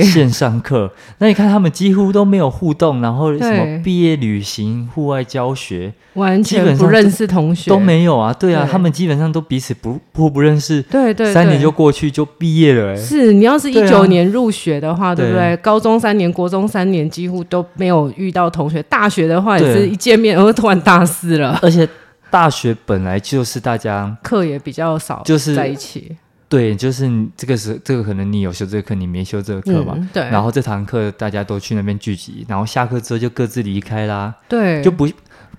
[0.00, 0.90] 线上课。
[1.18, 8.32] 那你看他们几乎都没有互动，然后什么毕业旅行、户外教学，完全不认识同学都没有啊。
[8.32, 10.82] 对啊，对他们基本上都彼此不互不认识。
[10.82, 12.96] 对，对对，三年就过去就毕业了。
[12.96, 15.56] 是你要是一九年入学的话，对，啊、对不对？
[15.58, 18.82] 高中三年、国中三年几乎都没有遇到同学。
[18.88, 21.88] 大学的话也是一见面，然后突然大四了，而且。
[22.32, 26.16] 大学本来就是大家课也比较少，就是在一起。
[26.48, 30.08] 对，就是这个是这个可能你有修这个课，你没修这个课嘛、嗯？
[30.14, 30.22] 对。
[30.30, 34.34] 然后这堂课大家都去那边聚集，然后下课之后就各自离开啦。
[34.48, 34.82] 对。
[34.82, 35.06] 就不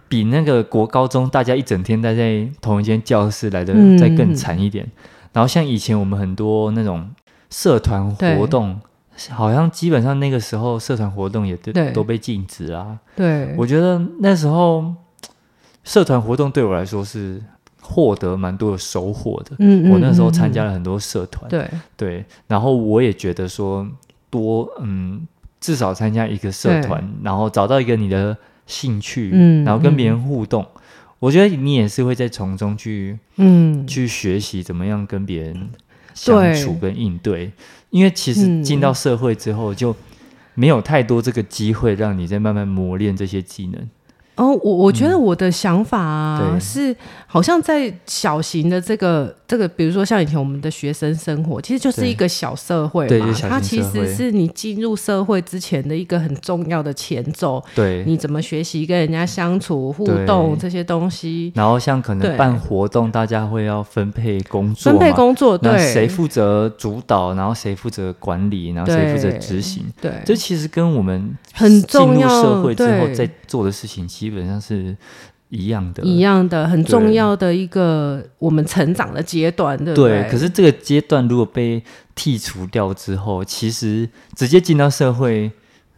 [0.08, 4.92] 比那个国高中大家一整天待在同一间教室来的再更惨一点、嗯。
[5.34, 7.08] 然后像以前我们很多那种
[7.52, 8.82] 社团活动，
[9.30, 12.98] 好像基本上那个时候社团活动也都都被禁止啊。
[13.16, 13.54] 对。
[13.58, 14.94] 我觉得那时候。
[15.84, 17.42] 社团活动对我来说是
[17.82, 19.56] 获得蛮多的收获的。
[19.60, 21.50] 嗯，我那时候参加了很多社团。
[21.50, 23.86] 对对，然后我也觉得说
[24.30, 25.28] 多嗯，
[25.60, 30.82] 至少参加一个社团，然后找到一个你的兴趣，嗯，然后跟别人互动，嗯，
[31.20, 35.70] 我觉得你也是会在从中去嗯去学习怎么样跟别人
[36.14, 37.52] 相处跟应对，对，
[37.90, 39.94] 因为其实进到社会之后就
[40.56, 43.90] 没有太多这个机会让你再慢慢磨练这些技能。
[44.36, 46.96] 哦，我我觉得我的想法啊，嗯、是
[47.28, 53.10] 好像在小型的这个这个，比如说像以前我们的学生生活，其实就是一个小社会嘛。
[53.10, 57.64] 对，它其实是你进入社会之前的一个很重要的前奏。
[57.76, 61.52] 对，你怎么学习跟人家相处、互动这些东西。
[61.54, 69.86] 然后像可能办活动，大家会要分配工作，分配工作，对，谁负责主导，然后谁负责管理，然后谁负责执行。
[70.02, 74.08] 对，这其实跟我们很重要社会之后在做的事情。
[74.08, 74.98] 基本上是
[75.50, 80.24] 一样的，一样的，很重要的一个我们成长的阶段，对不对？
[80.24, 80.32] 对。
[80.32, 81.84] 可是这个阶段如果被
[82.16, 85.52] 剔除掉之后，其实直接进到社会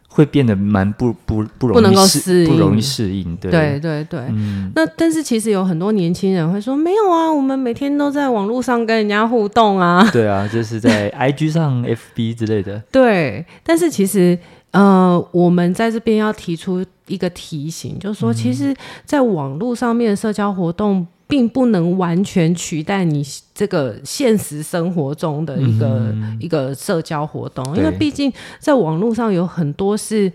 [0.08, 3.34] 会变得蛮不不不容易适应，不容易适应。
[3.36, 4.20] 对对对对。
[4.28, 4.70] 嗯。
[4.74, 10.06] 那但是其实有很多年轻人会说，没有啊，我们每天都在网络上跟人家互动啊。
[10.12, 12.82] 对啊，就是在 IG 上、FB 之类的。
[12.92, 14.38] 对，但是其实。
[14.72, 30.30] 呃，我们在这边要提出一个提醒，就是说，其实，在网络上面的社交活动，并不能完全取代你这个现实生活中的一个、嗯、一个社交活动，因为毕竟在网络上有很多是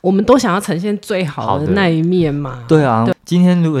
[0.00, 2.64] 我们都想要呈现最好的那一面嘛。
[2.68, 3.80] 对啊对，今天如果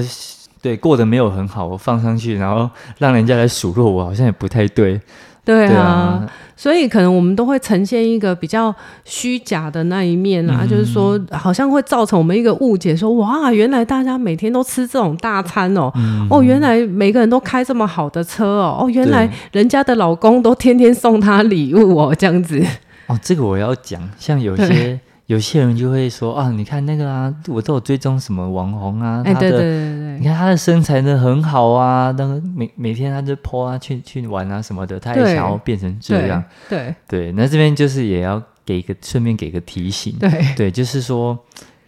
[0.62, 5.00] 对过得没有很好，我放上去，然后让人家来数落我，好像也不太对。
[5.44, 6.26] 对啊，
[6.56, 22.64] 所以可能我们都会呈现一个比较虚假的那一面啊，嗯、就是说好像会造成我们一个误解说，说哇，原来大家每天都吃这种大餐哦，嗯、哦，原来每个人都开这么好的车哦，哦，原来人家的老公都天天送她礼物哦，这样子。
[23.06, 24.98] 哦，这个我要讲，像有些。
[25.26, 40.54] 有些人就会说啊，你看那个啊，我都有追踪什么网红啊，他的，对对对对，你看他的身材呢很好啊，那个每每天他就 po 啊，去去玩啊什么的，他也想要变成这样，对对，对，那这边就是也要给一个顺便给个提醒，对。
[40.54, 41.38] 对，就是说，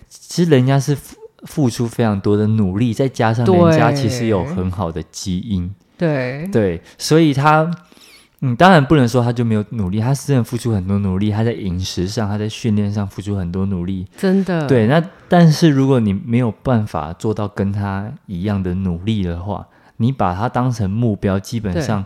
[0.08, 6.48] 其实人家是付付出非常多的努力，再加上人家其实有很好的基因，对。
[6.50, 7.70] 对，所以他。
[8.40, 14.66] 嗯，当然不能说他就没有努力，他是真的付出很多努力，他在饮食上，他在训练上付出很多努力，真的。
[14.66, 22.04] 对，那但是如果你没有办法做到跟他一样的努力的话，你把他当成目标，基本上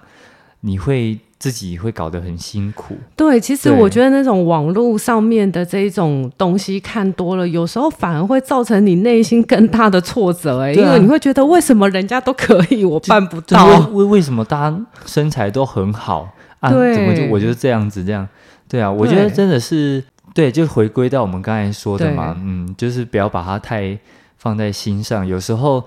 [0.61, 1.19] 你会。
[1.41, 2.95] 自己会搞得很辛苦。
[3.17, 10.61] 对，其实我觉得那种网络上面的这种东西看多了，有时候反而会造成你内心更大的挫折。
[10.61, 13.67] 哎，因为你会觉得为什么人家都可以，我办不到？
[13.89, 16.29] 为为什么大家身材都很好
[16.61, 16.71] 啊？
[16.71, 18.29] 对，怎么就我就是这样子这样？
[18.69, 23.99] 对啊，我觉得真的是对，就回归到我们刚才说的嘛，嗯，就是不要把它太
[24.37, 25.27] 放在心上。
[25.27, 25.83] 有时候。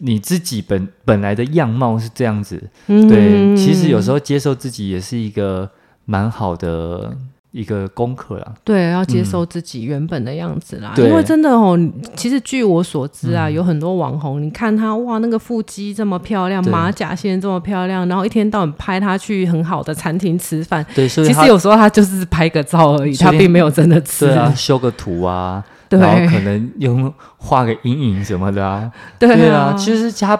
[0.00, 5.68] 你自己本本来的样貌是这样子，嗯，对，其实有时候接受自己也是一个
[6.04, 7.16] 蛮好的
[7.52, 10.94] 一个功课啦，对，要接受自己原本的样子啦。
[10.96, 11.78] 嗯、因为真的哦，
[12.14, 20.84] 其实据我所知啊，嗯、有很多网红，你看他哇，那个腹肌这么漂亮，对马甲线这么漂亮，然后一天到晚拍他去很好的餐厅吃饭。
[20.94, 24.26] 对，所以其实有时候他就是拍个照而已，他并没有真的吃。
[24.26, 28.90] 对啊，修个图啊，对然后可能用画个阴影什么的啊。
[29.18, 30.38] 对啊，对啊，其实他。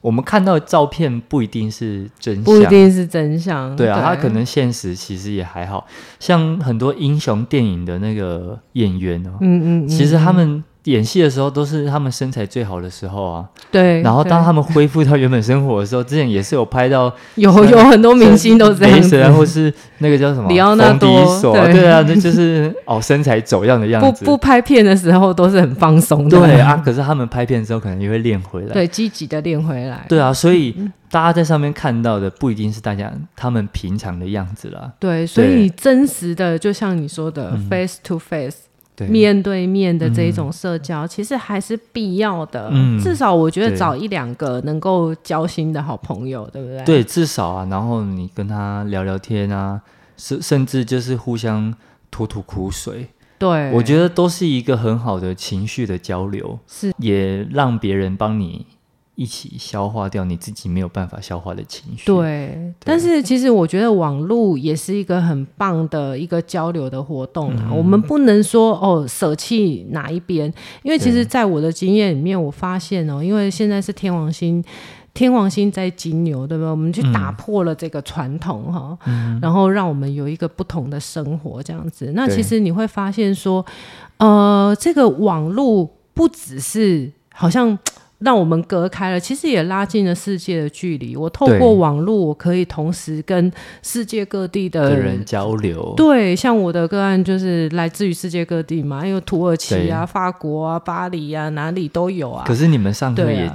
[0.00, 3.74] 我们看到的照片不一定是真相，不一定是真相。
[3.74, 5.84] 对啊，他可能现实其实也还好，
[6.20, 10.62] 像很多英雄电影的那个演员哦，嗯嗯，嗯，其实他们。
[10.88, 14.00] 演戏的时候都是他们身材最好的时候啊，对。
[14.02, 24.24] 然后当他们恢复到原本生活的时候，之前也是有拍到 有有很多明星都这样然后是那个叫什么李奥纳多，对对啊，那就是哦身材走样的样子。
[24.24, 26.80] 不不拍片的时候都是很放松的，对啊。
[26.84, 30.04] 可是他们拍片的时候可能也会练回来，对，积极的练回来。
[30.08, 30.74] 对啊，所以
[31.10, 34.90] 大家在上面看到的不一定是大家他们平常的样子啦。
[34.98, 38.67] 对，所以真实的就像你说的，face to face。
[38.98, 42.68] 对面对面的这种社交，嗯、其实还是必要的。
[42.72, 46.84] 嗯、至少我觉得找一两个能够交心的好朋友，对，对不对？
[46.84, 49.80] 对，至少啊，然后你跟他聊聊天啊，
[50.16, 51.72] 甚甚至就是互相
[52.10, 53.06] 吐吐苦水。
[53.38, 58.66] 对，我觉得都是一个很好的情绪的交流，是也让别人帮你。
[59.18, 62.06] 一起消化掉你自己没有办法消化的情绪。
[62.06, 67.64] 对，对，但是其实我觉得网络也是一个很棒的一个交流的活动啊。
[67.68, 70.46] 嗯、我们不能说哦舍弃哪一边，
[70.84, 74.62] 因为其实在我的经验里面，我发现哦，因为现在是天王星，
[75.12, 76.70] 天王星在金牛，对不对？
[76.70, 82.12] 我们去打破了这个传统哈，嗯、然后让我们有一个不同的生活这样子。
[82.14, 83.66] 那其实你会发现说，
[84.18, 87.76] 呃，这个网络不只是好像。
[88.18, 91.16] 让我们隔开了，其实也拉近了世界的距离。
[91.16, 93.50] 我透过网络，我可以同时跟
[93.80, 95.94] 世界各地的人，人交流。
[95.96, 102.44] 对，像我的个案就是来自于世界各地嘛，因为土耳其啊、法国啊、巴黎啊，哪里都有啊。
[102.44, 103.48] 可是你们上课也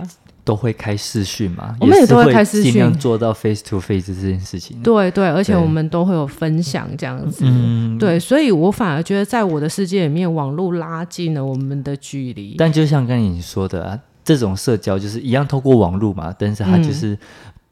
[0.45, 1.76] 都会开视讯嘛？
[1.82, 4.82] 我们也都会开视讯，尽量做到 face to face 这件事情。
[4.82, 7.43] 对对，而且我们都会有分享这样子。
[7.45, 12.56] 嗯，对，所以我反而觉得，在我的世界里面，网络拉近了我们的距离。
[12.58, 13.99] 但就像刚才你说的啊。
[14.23, 17.17] 这种社交就是一样透过网络嘛，但是它就是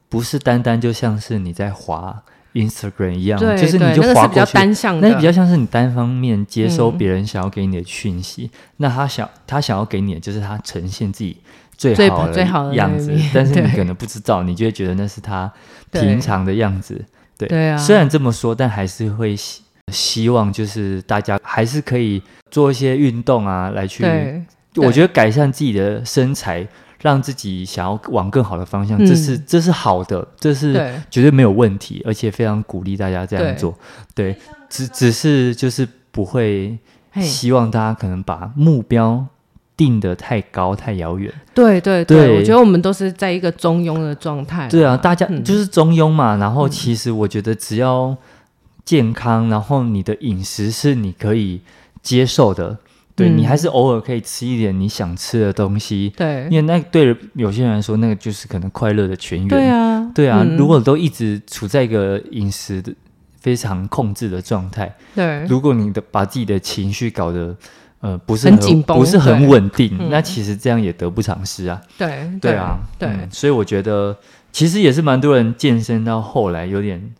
[0.08, 2.22] 不是单单就像是你在滑
[2.54, 8.50] Instagram 一样，对就是你就滑过去，那个、比较单向，那比较像是你单方面接收别人想要给你的讯息。
[8.52, 11.38] 嗯、那他想他想要给你的就是他呈现自己
[11.78, 15.50] 最好的样子，但是你可能不知道，你就会觉得那是他
[15.90, 16.94] 平常的样子。
[17.38, 17.76] 对，对，对啊。
[17.78, 24.04] 虽然这么说，但还是会希希望就是大家还是可以做一些运动啊，来去。
[24.76, 26.66] 我觉得改善自己的身材，
[27.00, 30.72] 让自己想要往更好的方向，嗯、这是这是好的，这是
[31.10, 33.76] 绝对没有问题，而且非常鼓励大家这样做。
[34.14, 36.78] 对，对，只只是就是不会
[37.20, 39.26] 希望大家可能把目标
[39.76, 41.30] 定得太高太遥远。
[41.52, 44.68] 对对对，对我觉得我们都是在一个中庸的状态。
[44.68, 46.36] 对啊，大家就是中庸嘛。
[46.36, 48.16] 嗯、然后其实我觉得只要
[48.84, 51.60] 健康，然后你的饮食是你可以
[52.00, 52.78] 接受的。
[53.28, 59.48] 对，你还是偶尔可以吃一点你想吃的东西，对，因为那对有些人来说，那个就是可能快乐的泉源。
[59.48, 62.92] 对啊，对啊，嗯、如果都一直处在一个饮食的
[63.40, 67.56] 非常控制的状态，对，如果你的把自己的情绪搞得
[68.00, 71.80] 呃不是很，很紧绷，不是很稳定，那其实这样也得不偿失啊。
[71.98, 74.16] 对，对啊，对、嗯，所以我觉得
[74.52, 77.12] 其实也是蛮多人健身到后来有点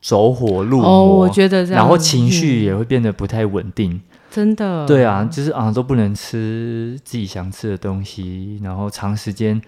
[0.00, 4.00] 走火入魔，哦，我觉得这样，然后情绪也会变得不太稳定。
[4.38, 9.60] 嗯真的，对啊，就是啊，都不能吃自己想吃的东西，然后长时间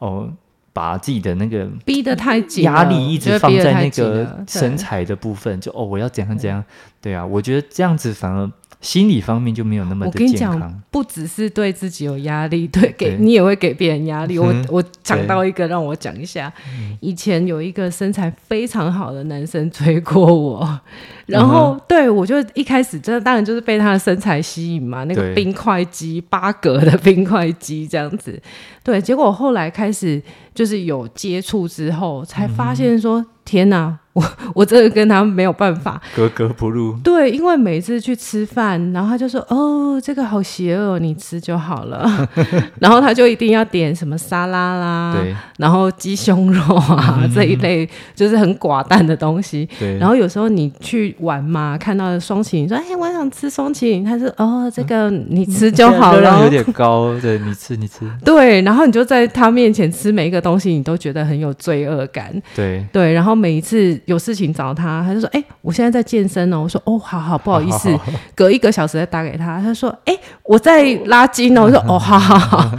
[0.00, 0.30] 哦，
[0.72, 6.62] 把自己的那个逼得太紧，压力一直放在那个身材的部分，就哦，我要怎样怎样，
[7.00, 8.50] 对啊，我觉得这样子反而。
[8.80, 10.54] 心理方面就没有那么的健康。
[10.54, 14.38] 我跟你讲，不只是对自己有压力，对，给你也会给别人压力。
[14.38, 16.52] 我我讲到一个，让我讲一下。
[17.00, 20.80] 以前有一个身材非常好的男生追过我，
[21.26, 28.40] 然后对我就一开始真的当然就是被他的身材吸引嘛，那个冰块肌八格的冰块肌这样子。
[28.84, 30.22] 对，结果后来开始
[30.54, 33.24] 就是有接触之后，才发现说。
[33.48, 36.96] 天呐，我 我真的跟他没有办法，格格不入。
[37.04, 42.28] 对，因为每次去吃饭，然后他就说：“哦，这个好邪恶，你吃就好了。
[42.80, 45.16] ”然后他就一定要点什么沙拉啦，
[45.56, 49.68] 然后鸡胸肉啊、嗯、这一类，就是很寡淡的东西。
[49.78, 49.96] 对。
[49.98, 58.00] 然后有时候你去玩嘛，看到双麒麟，说：“哎，我想吃双麒麟。”他说：“哦，这个你吃就好了。”有点高，对，你吃你吃。
[58.24, 62.30] 对，然后你就在他面前吃每一个东西，你都觉得很有罪恶感。
[62.54, 63.38] 对对，然后。
[63.38, 72.74] 每一次有事情找他，他就说：“哎、欸，我现在在健身哦。”我说：“哦，好好，不好意思，好好好隔一个小时再打给他。”他说：“哎、欸，我在拉筋哦。”我说：“哦，好好好。”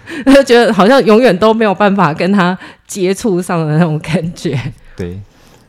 [0.26, 2.56] 他就觉得好像永远都没有办法跟他
[2.86, 4.60] 接触上的那种感觉。
[4.94, 5.18] 对，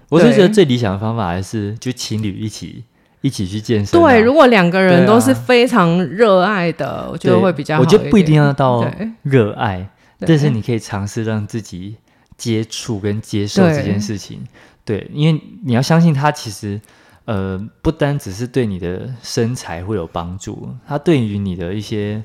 [0.10, 2.84] 我是觉得最理想的方法还是就情侣一起
[3.22, 4.04] 一起去健身、啊。
[4.04, 7.82] 对，如果两个人都是非常热爱的，啊、我觉得会比较好。
[7.82, 8.86] 我觉得不一定要到
[9.24, 9.88] 热爱，
[10.20, 11.96] 但是你可以尝试让自己。
[12.38, 14.44] 接触跟接受这件事情，
[14.86, 16.80] 对，因为你要相信它其实，
[17.26, 22.24] 呃，不单只是对你的身材会有帮助，它对于你的一些。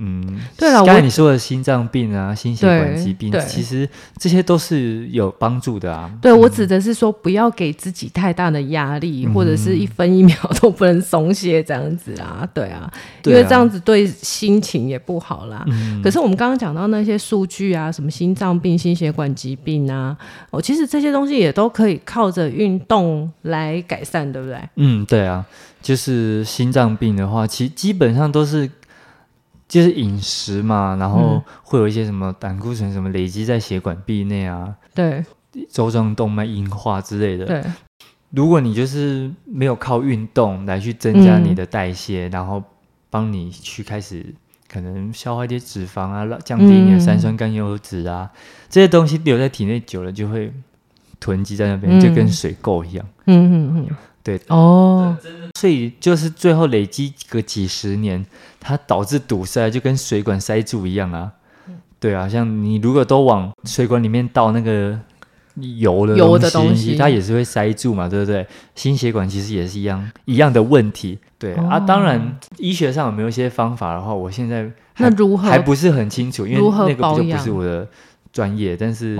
[0.00, 0.24] 嗯，
[0.56, 6.08] 对了，刚才你说的心脏病啊，心血管疾病，其实这些都是有帮助的啊。
[6.22, 12.48] 对，我指的是说，不要给自己太大的压力，嗯、或者是一分一秒 都不能松懈这样子啊。
[12.54, 12.88] 对啊，
[13.20, 15.64] 对啊，因为这样子对心情也不好啦。
[15.66, 20.16] 嗯、可是我们刚刚讲到那些数据啊，什么心脏病、心血管疾病啊，
[20.50, 24.56] 哦，其实这些东西也都可以靠着运动来改善，对不对？
[24.76, 25.44] 嗯，对啊，
[25.82, 28.70] 就是心脏病的话，其实基本上都是。
[29.68, 35.22] 就是饮食嘛，然后会有一些什么胆固醇什么累积在血管壁内啊，对，
[35.70, 37.44] 周状动脉硬化之类的。
[37.44, 37.62] 对，
[38.30, 42.62] 如果你就是没有靠运动来去增加你的代谢，嗯、然后
[43.10, 44.34] 帮你去开始
[44.72, 48.36] 可能消化一些脂肪啊，降低你的三酸甘油脂啊，嗯、
[48.70, 50.50] 这些东西留在体内久了就会
[51.20, 53.06] 囤积在那边，嗯、就跟水垢一样。
[53.26, 53.96] 嗯嗯嗯。
[54.22, 55.16] 对哦，
[55.58, 58.24] 所以就是最后累积个几十年，
[58.60, 61.32] 它导致堵塞，就跟水管塞住一样啊。
[61.98, 64.98] 对啊，像你如果都往水管里面倒那个
[65.78, 68.46] 油的油的东西，它也是会塞住嘛，对不对？
[68.74, 71.18] 心血管其实也是一样一样的问题。
[71.38, 77.88] 对、哦、啊，当然医学上有没有一些方法的话，我现在那如何还不是很清楚，因为那个就不是我的。
[78.32, 79.18] 专业，但是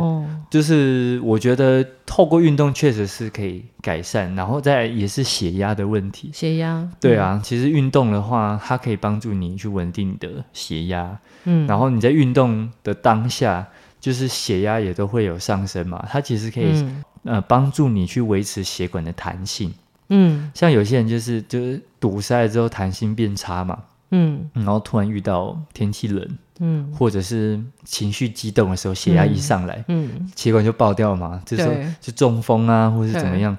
[0.51, 6.31] 就是我觉得透过运动确实是可以改善，然后再也是血压的问题。
[6.33, 11.19] 血压，对啊，嗯、其实运动的话，它可以帮助你去稳定你的血压。
[11.45, 13.67] 嗯，然后你在运动的当下，
[13.99, 19.73] 就是血压也都会有上升嘛，它其实可以、嗯、呃帮助你去维持血管的弹性。
[20.11, 23.79] 嗯，像有些人就是就是堵塞了之后弹性变差嘛。
[24.11, 26.27] 嗯，然后突然遇到天气冷。
[26.59, 33.57] 嗯，或者是情绪激动的时候，血压一上来，嗯，嗯血管就爆掉嘛，这时候就中风啊，或者是怎么样，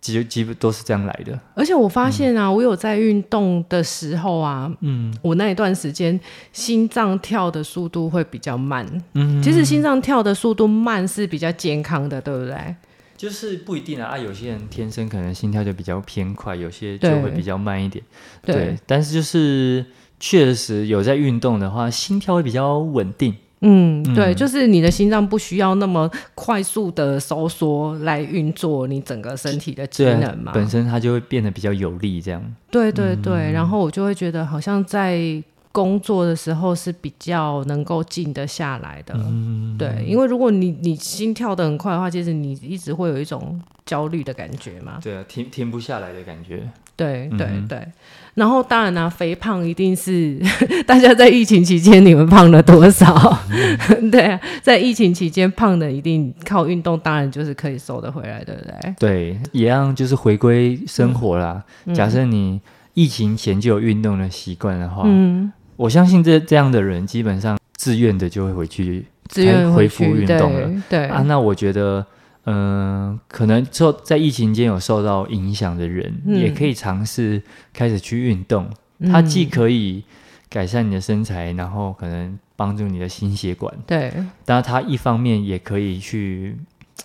[0.00, 1.38] 基基本都是这样来的。
[1.54, 6.18] 而且我发现啊，嗯、我有在运动的时候啊，嗯，我那一段时间
[6.52, 8.86] 心脏跳的速度会比较慢。
[9.14, 12.76] 嗯，其实心脏跳的速度慢是比较健康的，对不对？
[13.16, 18.04] 就是不一定啊，啊，有些人天生可能心跳就比较偏快，有些就会比较慢一点。
[18.42, 19.86] 对，对，但是就是。
[20.18, 23.34] 确实有在运动的话，心跳会比较稳定。
[23.66, 32.42] 嗯，对，就是你的心脏不需要那么快速的收缩来运作你整个身体的机能嘛，本身它就会变得比较有力，这样。
[32.70, 35.42] 对对对，嗯、然后我就会觉得好像在
[35.72, 39.14] 工作的时候是比较能够静得下来的。
[39.16, 44.98] 嗯，对，因为如果你你心跳的很快的话，其实你一直会有一种焦虑的感觉嘛。
[45.02, 46.68] 对啊，停停不下来的感觉。
[46.96, 47.88] 对对对，
[48.34, 50.36] 然后当然呢、啊，肥胖一定是
[50.86, 53.38] 大家在疫情期间你们胖了多少？
[54.10, 58.94] 对啊，在疫情期间胖的一定靠运动，当然就是可以瘦得回来，对不对？
[58.98, 61.62] 对，一样就是回归生活啦。
[61.86, 62.60] 嗯、假设你
[62.94, 70.66] 疫情前就有运动的习惯的话，嗯，我相信这这样的人基本上自愿的就会回去自愿恢复运动了。
[70.88, 72.04] 对，对啊，那我觉得。
[72.44, 77.42] 嗯、呃，可能受在疫情间有受到影响的人，嗯、也可以尝试
[77.72, 78.68] 开始去运动。
[78.98, 80.04] 嗯、它既可以
[80.48, 83.74] 改善你的身材，然后可能帮助你的心血管。
[83.86, 84.12] 对，
[84.44, 86.56] 当然它一方面也可以去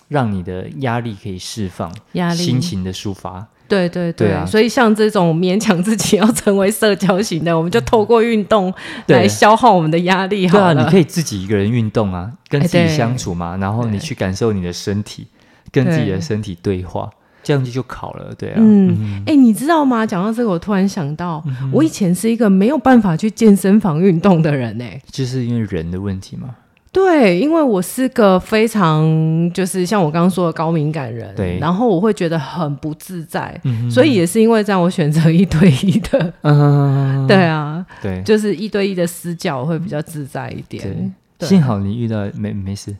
[0.07, 3.47] 让你的压力可以释放，压力心情的抒发。
[3.69, 4.31] 对对对，对。
[4.33, 8.73] 啊，所以像这种勉强自己要成为社交型的，我们就透过运动
[9.07, 10.47] 来消耗我们的压力。
[10.47, 15.27] 对啊，你可以自己一个人运动啊，跟自己相处嘛，然后你去感受你的身体，
[15.71, 17.09] 跟自己的身体对话，
[17.43, 18.33] 这样子就好了。
[18.37, 20.05] 对啊，嗯，哎，你知道吗？
[20.05, 26.49] 讲到这个，我突然想到，我以前是一个没有办法去健身房运动的人，哎，就是因为人的问题嘛。
[26.91, 29.05] 对，因为我是个非常
[29.53, 40.83] 就是像我刚刚说的高敏感人，对，然后我会觉得很不自在，嗯、所以也是因为这样，我选择一对一的，嗯、对啊，对，就是一对一的私教会比较自在一点。
[40.83, 42.95] 对，对幸好你遇到没没事，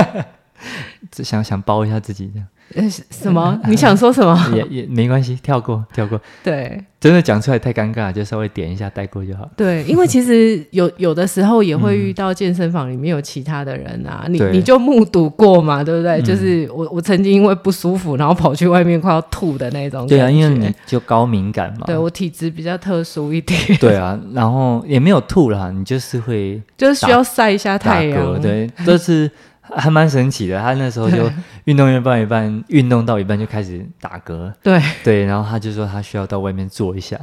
[1.12, 2.48] 只想想包一下自己这样。
[2.74, 3.58] 呃，什么？
[3.66, 4.38] 你想说什么？
[4.54, 6.20] 也也没关系，跳过，跳过。
[6.44, 9.48] 对，真的讲出来太尴尬，就稍微点一下带过就好。
[9.56, 16.20] 对，因为其实 有有的时候也会遇到健身房里面有其他的人啊，嗯、你你就目睹过嘛，对不对？
[16.20, 20.06] 嗯、就是我我曾经因为不舒服，然后跑去外面快要吐的那种。
[20.06, 21.86] 对啊，因为你就高敏感嘛。
[21.86, 23.58] 对，我体质比较特殊一点。
[23.80, 28.40] 对啊，然后也没有吐啦，你就是会就是需要晒一下太阳。
[28.42, 29.30] 对，这是。
[29.76, 31.30] 还蛮神奇的，他那时候就
[31.64, 34.52] 运动一半一半，运动到一半就开始打嗝。
[34.62, 34.80] 对。
[35.04, 37.18] 对，然后他就说他需要到外面坐一下，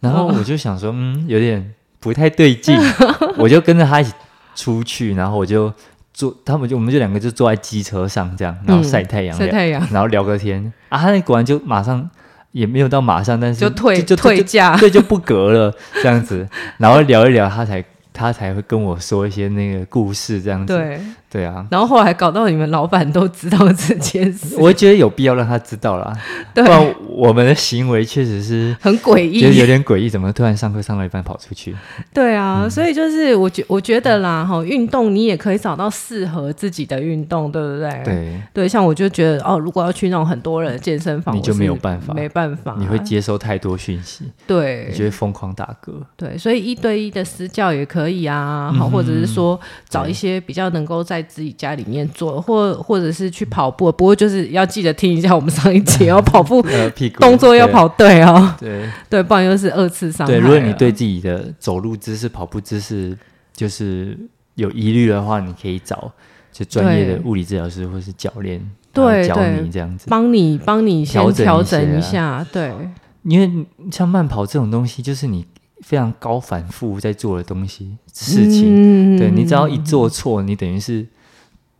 [0.00, 2.76] 然后我就想说，嗯，有点不太对劲，
[3.36, 4.12] 我就跟着他一起
[4.54, 5.72] 出去，然后我就
[6.12, 12.08] 坐，他们就我们就两个就坐在机车上这样，然后晒太阳，晒太阳，然后聊个天啊，他那果然就马上
[12.52, 20.74] 也没有到马上，但是就退就退价，对，就不嗝了这样子，然后聊一聊，他才他才会跟我说一些那个故事这样子。
[20.74, 21.00] 对。
[21.36, 26.10] 对啊，然后后来搞到你们老板都知道这件事，我觉得有必要让他知道啦。
[26.54, 31.76] 对，不然我们的行为确实是很诡异，觉得有点诡异，怎么突然上课上到一半跑出去？
[32.14, 38.02] 对啊，嗯、所以就是我觉我觉得啦，哈，运动你也可以找到适合自己的运动，对不对？
[38.02, 38.40] 对。
[38.54, 45.92] 对，像我就觉得哦，如果要去那种很多人的健身房，你就没有办法，没办法，你会接收太多讯息，对，你就会疯狂打嗝。
[46.16, 52.06] 对，所以一对一的私教也可以啊，好、嗯，或者是说找一些比较能够在自己家里面。
[52.16, 56.64] 做或或者是去跑步，不过就是要记得听一下我们上一节要 跑步，
[57.18, 60.32] 动作要跑对哦，对对，不然又是二次伤害。
[60.32, 63.14] 对，如果你对自己的走路姿势、跑步姿势
[63.52, 64.16] 就是
[64.54, 66.10] 有疑虑的话，你可以找
[66.52, 68.64] 就专业的物理治疗师或是教练，
[68.94, 72.46] 对，教你这样子，帮你帮你先调整一下。
[72.50, 72.72] 对，
[73.24, 75.44] 因为像慢跑这种东西，就是你
[75.80, 81.06] 非常高反复在做的东西事情，对，你只要一做错，你等于是。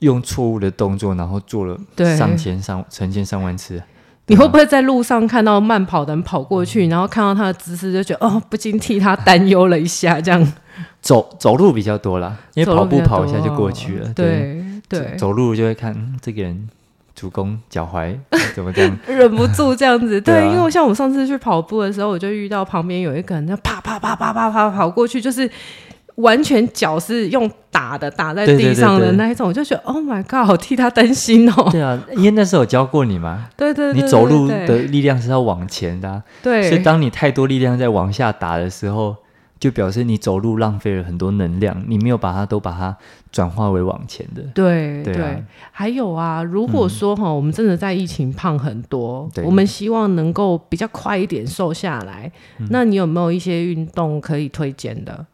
[0.00, 1.78] 用错误的动作，然后做了
[2.16, 3.82] 上千上成千上万次，
[4.26, 10.20] 你会不会在路上看到慢跑的人跑过去，然后看到他的姿势就觉得哦，不禁替他担忧了一下？
[10.20, 10.52] 这样
[11.00, 14.12] 走走路比较多啦，因为跑步跑一下就过去了。
[14.14, 16.68] 对对，走，走路就会看这个人
[17.14, 18.14] 主攻脚踝
[18.54, 20.20] 怎么这样， 忍不住这样子。
[20.20, 25.50] 对，因为像我上次去跑步的时候，我就遇到旁边有一个人，就啪啪啪啪啪啪跑过去，就是。
[26.16, 31.68] 完全脚是用打的，打在地上的那一种，我就觉得 Oh my God，好替他担心哦。
[31.70, 33.48] 对啊，因为那时候有教过你嘛。
[33.56, 36.68] 对 对，对，对，对，你走路的力量是要往前的，啊，对。
[36.68, 39.14] 所以当你太多力量在往下打的时候，
[39.60, 42.96] 就表示你走路浪费了很多能量，你没有把它都把它
[43.30, 44.42] 转化为往前的。
[44.54, 45.36] 对对，啊，
[45.70, 55.26] 还有啊，如果说哈，嗯，我们真的在疫情胖很多，我们希望能够比较快一点瘦下来，嗯，那你有没有一些运动可以推荐的？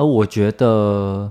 [0.00, 1.30] 而我觉得，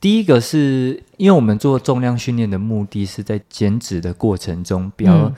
[0.00, 5.32] 第一个是因为我们做重量训练的目的是在减脂的过程中，不要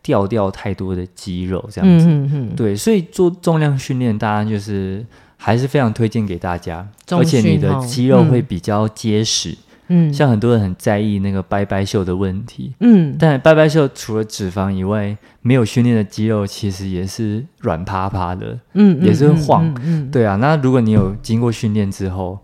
[0.00, 2.06] 掉掉太多的肌肉，这样子。
[2.06, 2.54] 嗯嗯。
[2.54, 5.04] 对，所以做重量训练，当然就是
[5.36, 9.50] 还是非常推荐给大家，而且你的肌肉会比较结实。
[9.50, 9.56] 嗯，
[10.12, 20.36] 像很多人很在意那个拜拜袖的问题，嗯，但拜拜袖除了脂肪以外，没有训练的肌肉其实也是软趴趴的，嗯，也是会晃，嗯，嗯，嗯，对啊。
[20.36, 22.38] 那如果你有经过训练之后，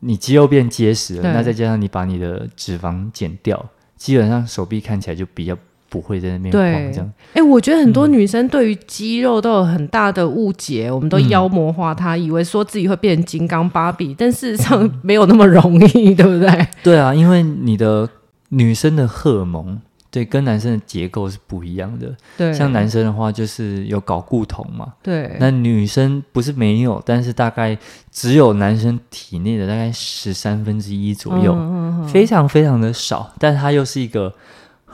[0.00, 5.56] 你肌肉变结实了，那再加上你把你的脂肪减掉，基本上手臂看起来就比较。
[5.92, 7.12] 不会在那边晃这样。
[7.34, 16.66] 哎、欸，我觉得很多女生对于肌肉都有很大的误解，嗯、我们都妖魔化她，以为说自己会变成金刚芭比，但事实上没有那么容易，对不对？
[16.82, 18.08] 对啊，因为你的
[18.48, 19.78] 女生的荷尔蒙
[20.10, 22.14] 对跟男生的结构是不一样的。
[22.38, 24.94] 对，像男生的话就是有睾固酮嘛。
[25.02, 27.76] 对，那女生不是没有，但是大概
[28.10, 34.32] 只有男生体内的大概十三分之一左右，嗯嗯嗯，非常非常的少，但它又是一个。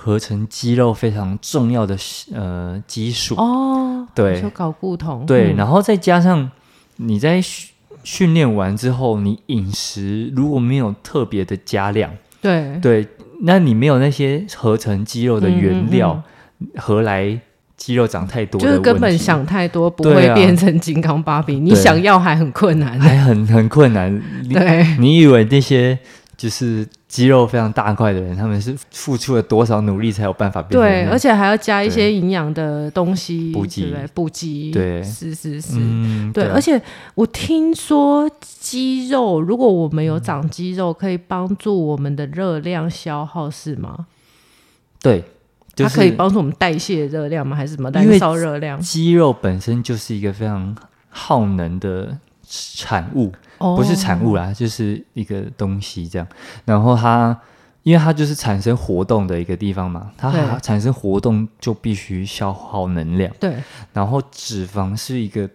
[0.01, 1.99] 合成肌肉非常重要的
[2.32, 6.49] 呃激素哦，对，就睾固酮，对，然后再加上
[6.96, 7.68] 你在训
[8.05, 12.78] 训练完之后，你饮食如果没有特别的加量，对。
[12.80, 13.07] 对，
[13.42, 16.22] 那你没有那些合成肌肉的原料，
[16.61, 17.38] 嗯嗯嗯，何来
[17.76, 18.61] 肌肉长太多？
[18.61, 24.22] 就是根本想太多不会变成金刚芭比，你想要还很困难，还很很困难。
[24.49, 25.99] 对，你以为那些
[26.39, 26.89] 就是。
[27.09, 30.78] 肌肉非常大块的人，他们是付出了多少努力才有办法变？
[30.78, 34.70] 对，而且还要加一些营养的东西补给，补给。
[34.70, 36.53] 对，是是是，嗯、对，对。
[36.53, 36.78] 而且
[37.14, 44.05] 我听说肌肉，如果我们有长肌肉，可以帮助我们的热量消耗，是吗？
[45.01, 45.24] 对，
[45.74, 47.57] 就是、它可以帮助我们代谢热量吗？
[47.57, 48.78] 还是什么燃烧热量？
[48.82, 50.76] 肌肉本身就是一个非常
[51.09, 53.32] 耗能的产物。
[53.59, 56.26] 不是产物啦，就是一个东西这样。
[56.64, 57.38] 然后它
[57.82, 63.32] 因为它就是产生活动的一个地方嘛，它产生活动就必须消耗能量。
[63.40, 63.54] 对，
[63.92, 65.48] 然后脂肪是一个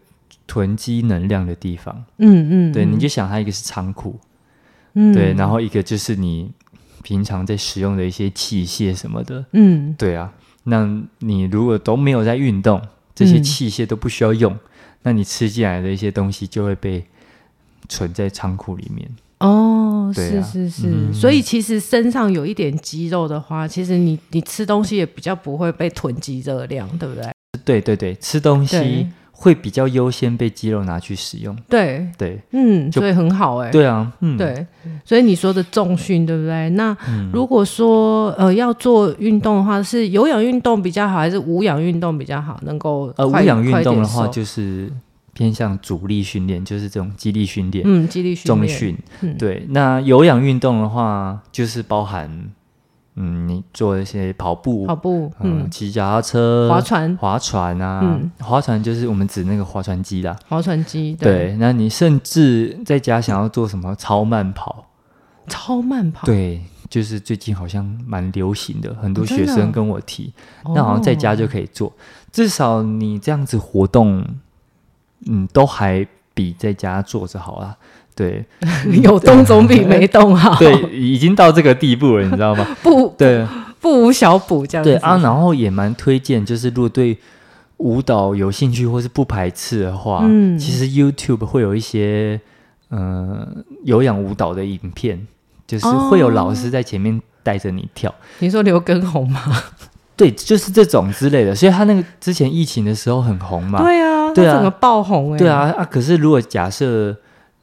[0.47, 2.03] 囤积能量的地方。
[2.17, 4.19] 嗯嗯，对，你就想它一个是仓库，
[4.93, 6.51] 嗯，对，然后一个就是你
[7.03, 9.45] 平常在使用的一些器械什么的。
[9.51, 10.33] 嗯，对啊，
[10.63, 10.89] 那
[11.19, 12.81] 你如果都没有在运动，
[13.13, 14.59] 这些器械都不需要用，嗯、
[15.03, 17.05] 那你吃进来的一些东西就会被
[17.89, 19.09] 存在仓库里面。
[19.39, 27.29] 哦，是是是，嗯、所以其实身上有一点肌肉的话，其实你你吃东西也比较不会被囤积热量，对不对？
[27.65, 31.53] 对对对，吃东西会比较优先被肌肉拿去使用。
[31.67, 33.69] 对对，对嗯，所以很好哎。
[33.69, 34.65] 对啊，嗯，对，
[35.03, 36.69] 所以你说的重训，对不对？
[36.69, 36.95] 那
[37.33, 42.57] 如果说呃要做运动的话，是有氧运动比较好，还是无氧运动比较好？
[42.63, 44.89] 能够呃无氧运动的话，就是。
[45.33, 49.65] 偏向阻力训练，就是这种肌力训练，嗯，肌力训练，重训，嗯、对。
[49.69, 52.29] 那有氧运动的话，就是包含，
[53.15, 61.57] 嗯，你做一些跑步、跑步，嗯，骑脚踏车、划船、划船啊，嗯、划船就是我们指那个划船机啦，划船机，对，对。
[61.57, 64.85] 那你甚至在家想要做什么超慢跑？
[65.47, 70.31] 超慢跑，对，就是最近好像蛮流行的，很多学生跟我提，
[70.63, 71.91] 哦、那好像在家就可以做，
[72.31, 74.23] 至少你这样子活动。
[75.27, 77.75] 嗯，都还比在家坐着好啊。
[78.15, 78.45] 对，
[79.01, 80.55] 有动总比没动好。
[80.59, 82.63] 对，已经到这个地步了，你知道吗？
[82.83, 83.43] 不，对，
[83.81, 84.91] 不无小补这样子。
[84.91, 87.17] 对啊，然后也蛮推荐，就是如果对
[87.77, 92.39] 舞蹈有兴趣或是不排斥的话，嗯，其实 YouTube 会有一些
[92.89, 93.47] 呃
[93.83, 95.25] 有氧舞蹈的影片，
[95.65, 98.13] 就是会有老师在前面带着你跳。
[98.37, 99.41] 你说刘畊宏吗？
[100.15, 101.55] 对，就是这种之类的。
[101.55, 103.81] 所以他那个之前疫情的时候很红嘛。
[103.81, 104.22] 对啊。
[104.33, 105.39] 对啊，整个爆红哎、欸！
[105.39, 105.85] 对啊啊！
[105.85, 107.11] 可是如果假设，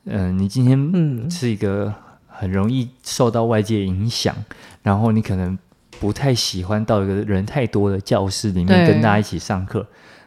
[0.05, 1.93] 嗯、呃，你今天是一个
[2.27, 4.45] 很容易受到外界影响，嗯、
[4.83, 5.59] 然后你可能
[5.99, 9.87] 不太喜欢到一个人太多的教室里面跟大家一起上课，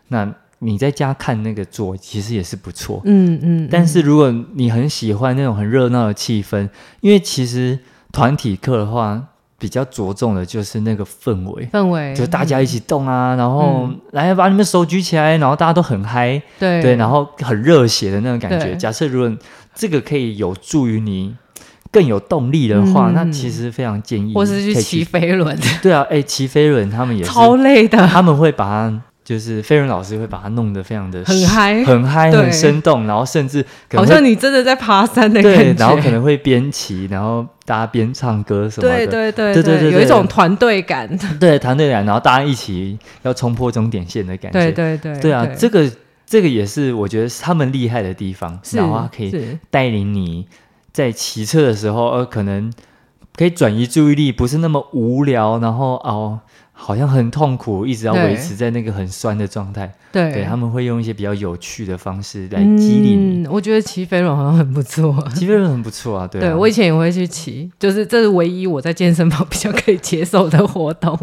[0.09, 3.01] 那你在家看那个做其实也是不错。
[3.05, 3.69] 嗯嗯。
[3.71, 6.69] 但是如果你很喜欢那种很热闹的气氛，
[7.01, 7.79] 因为其实
[8.11, 9.29] 团体课的话。
[9.63, 12.13] 比较着重的就是那个氛围，氛围。
[12.13, 16.81] 就大家一起动啊，嗯、然后来把你们手举起来，然后大家都很嗨，对。
[16.81, 18.75] 对，然后很热血的那种感觉。
[18.75, 19.37] 假设如果
[19.73, 21.33] 这个可以有助于你
[21.89, 25.57] 更有动力的话，嗯、那其实非常建议，或是去骑飞轮。
[25.81, 29.01] 对啊，哎，骑飞轮他们也是超累的，他们会把它。
[29.23, 35.73] 就是飞轮老师会把它弄得非常的很嗨，很嗨，很生动，然后甚至好像你真的在爬山的感觉。
[35.79, 38.97] 然后可能会边骑，然后大家边唱歌什么的。
[38.97, 41.09] 对对对对对，有一种团队感。
[41.39, 44.59] 对团队感，然后大家一起要冲破终点线的感觉。
[44.71, 45.89] 对对对，对啊，这个
[46.25, 50.45] 这个也是我觉得是他们厉害的地方，然后可以带领你
[50.91, 52.69] 在骑车的时候，呃，可能
[53.37, 56.41] 可以转移注意力，不是那么无聊，然后哦。
[56.75, 59.93] 好像很痛苦，一直要维持在那个很酸的状态。
[60.11, 63.43] 对，对，他们会用一些比较有趣的方式来激励你。
[63.43, 66.27] 嗯，我觉得骑飞轮好像很不错，骑飞轮很不错啊。
[66.27, 71.17] 对啊，对，我以前也会去骑，就是这是唯一我在健身房比较可以接受的活动。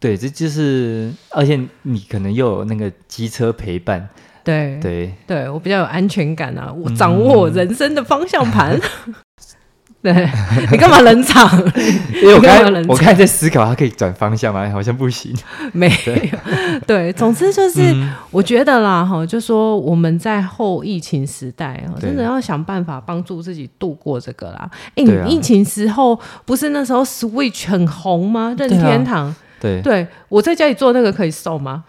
[0.00, 4.08] 对，这就是，而且你可能又有那个机车陪伴。
[4.42, 8.78] 对对对，我比较有安全感啊，我掌握我人生的方向盘。
[9.06, 9.14] 嗯
[10.04, 10.12] 对，
[10.70, 11.50] 你干嘛冷场？
[12.20, 14.68] 因为我刚我刚才在思考，它可以转方向吗？
[14.70, 15.34] 好像不行。
[15.72, 15.94] 没有。
[16.04, 16.30] 对，
[16.86, 17.80] 对，总之就是
[18.30, 24.70] 我觉得啦，哈，就说我们在后疫情时代啊，真的要想办法帮助自己度过这个啦。
[24.94, 28.54] 哎，你疫情时候不是那时候 Switch 很红吗？
[28.58, 29.34] 任天堂。
[29.58, 29.80] 对。
[29.80, 31.84] 对，我在家里做那个可以瘦吗？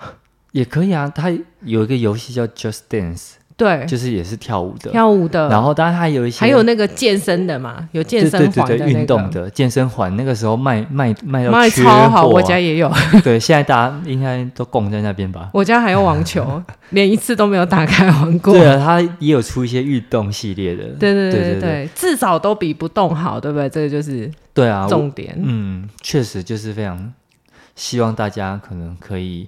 [0.53, 1.29] 也可以啊，它
[1.65, 3.31] 有一个游戏叫 Just Dance。
[3.57, 5.47] 对，就是也是跳舞的，跳舞的。
[5.47, 10.13] 然后当然还有一些，还有那个健身的嘛，有健身环的运动的健身环。
[10.17, 12.91] 那个时候卖卖卖到缺超好，我家也有。
[13.23, 15.49] 对，现在大家应该都供在那边吧？
[15.53, 18.53] 我家还有网球， 连一次都没有打开玩过。
[18.53, 20.83] 对啊，他也有出一些运动系列的。
[20.99, 23.69] 对对对对对，至少都比不动好，对不对？
[23.69, 25.33] 这个就是对啊，重点。
[25.41, 27.13] 嗯，确实就是非常
[27.73, 29.47] 希望大家可能可以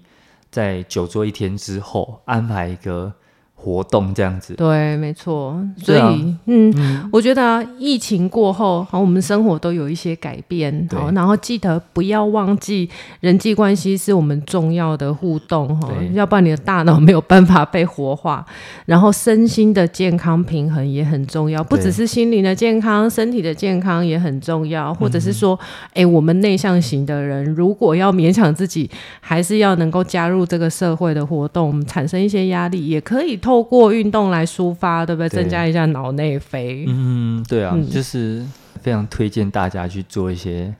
[0.49, 3.11] 在久坐一天之后安排一个。
[3.59, 5.59] 活动这样子，对，没错。
[5.77, 12.87] 所以，啊、嗯，嗯我觉得啊，疫情过后，好，我们生活都有一些改变，好，然后记得不要忘记
[13.19, 18.45] 人际关系是我们重要的互动，哈，要不然你的大脑没有办法被活化。
[18.85, 24.93] 然后，身心的健康平衡也很重要，不只是心灵的健康，身体的健康也很重要。
[24.93, 25.59] 或者是说，
[25.93, 28.89] 哎、我们内向型的人，如果要勉强自己，
[29.19, 33.35] 还是要能够加入这个社会的活动，产生一些压力，也可以。
[33.47, 35.29] 透过运动来抒发，对不对？
[35.29, 36.83] 对，增加一下脑内啡。
[36.85, 38.45] 嗯，对啊，嗯、就是
[38.81, 40.73] 非常推荐大家去做一些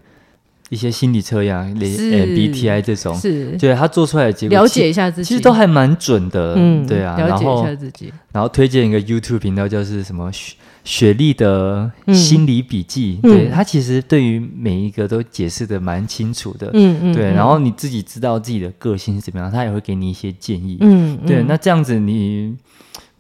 [0.70, 10.56] 一些心理测验，连 MBTI 这种，是，对他做出来的结果，了解一下自己，其实都还蛮准的，嗯，对啊，了解一下自己，然后推荐一个 YouTube 频道，就是什么雪
[10.88, 22.56] 雪莉的心理笔记，嗯、对他其实对于每一个都解释的蛮清楚的，嗯嗯，对，然后你自己知道自己的个性是怎么样，他也会给你一些建议，嗯，对，那这样子你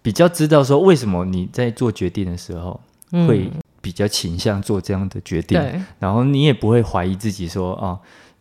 [0.01, 2.79] 比较知道说为什么你在做决定的时候
[3.27, 3.51] 会。
[3.79, 5.79] 比较倾向做这样的决定，对。
[5.97, 7.97] 然后你也不会怀疑自己说啊，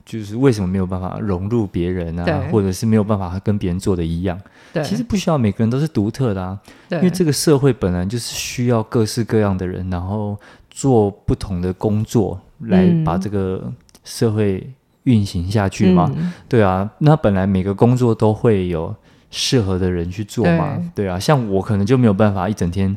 [0.07, 4.41] 就是为什么没有办法融入别人啊，或者是没有办法跟别人做的一样。
[4.73, 6.59] 对其实不需要每个人都是独特的啊，
[6.91, 10.39] 因为这个社会本来就是需要各式各样的人，然后
[10.71, 13.71] 做不同的工作来把这个
[14.05, 16.11] 社会运行下去嘛。
[16.17, 18.95] 嗯、对啊，那本来每个工作都会有
[19.31, 20.77] 适合的人去做嘛。
[20.95, 22.97] 对，对啊，像我可能就没有办法一整天。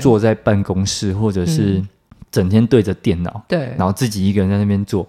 [0.00, 1.84] 坐在办公室，或者是
[2.30, 5.06] 整天对着电脑，对，然后自己一个人在那边做。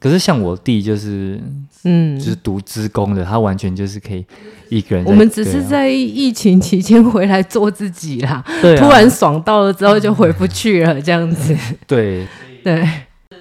[0.00, 1.40] 可是像我弟就是，
[1.84, 4.24] 嗯，就是读职工的，他完全就是可以
[4.68, 5.04] 一个人。
[5.04, 11.56] 我们只是在疫情期间回来做自己啦，对啊，突然爽到了之后就回不去了，这样子。
[11.86, 12.26] 对
[12.62, 12.88] 对，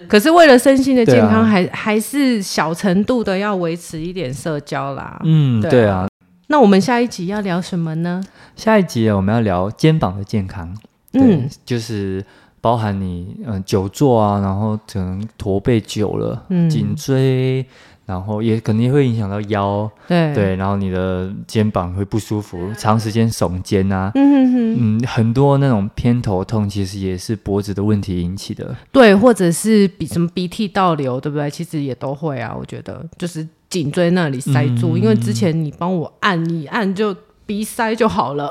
[0.07, 5.19] 可是为了身心的健康还，还还是小程度的要维持一点社交啦。
[5.23, 6.07] 嗯，对啊。
[6.49, 8.23] 那我们下一集要聊什么呢？
[8.55, 10.73] 下一集我们要聊肩膀的健康，
[11.11, 12.23] 嗯，就是
[12.61, 17.65] 包含你嗯、呃、久坐啊，然后可能驼背久了，嗯，颈椎，
[18.05, 20.33] 然后也肯定会影响到腰，对。
[20.33, 24.77] 对，然后你的肩膀会不舒服，长时间耸肩啊，嗯哼哼。
[24.79, 31.49] 嗯，很多那种偏头痛其实也是脖子的问题引起的，对，或者是鼻什么鼻涕倒流，对不对？
[31.49, 33.47] 其实也都会啊，我觉得就是。
[33.69, 37.13] 颈椎那里塞住，嗯、因为之前你帮我按一按就
[37.45, 38.49] 鼻塞就好了，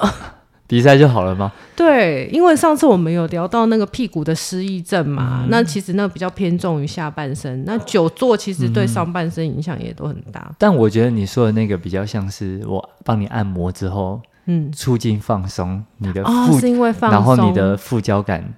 [0.67, 1.53] 鼻塞就好了吗？
[1.75, 10.45] 对，因为上次我们有聊到那个屁股的失忆症嘛，嗯、那其实那比较偏重于下半身，那久坐其实对上半身影响也都很大。
[10.49, 18.55] 嗯、但我觉得你说的那个比较像是我帮你按摩之后，嗯，促进放松你的腹，哦、是因为放松，然后你的副交感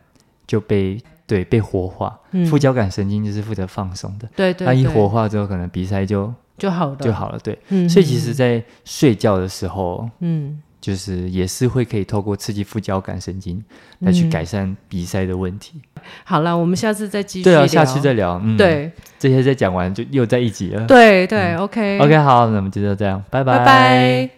[0.46, 1.00] 就被。
[1.28, 4.26] 对，被活化，嗯、副交感神经就是负责放松的。
[4.34, 7.38] 对，对对，它一活化之后，可能鼻塞就就好了，就好了。
[7.40, 13.62] 对，嗯、所以其实，在睡觉的时候，嗯，就是也是会可以透过刺激副交感神经
[14.00, 15.80] 来去改善鼻塞的问题。
[15.96, 17.44] 嗯、好了，我们下次再继续。
[17.44, 18.40] 对啊，下次再聊。
[18.42, 20.86] 嗯，对，这些再讲完就又在一集了。
[20.86, 23.58] 对对 okay okay, 好，那我们就这样，拜拜。
[23.58, 24.37] 拜拜。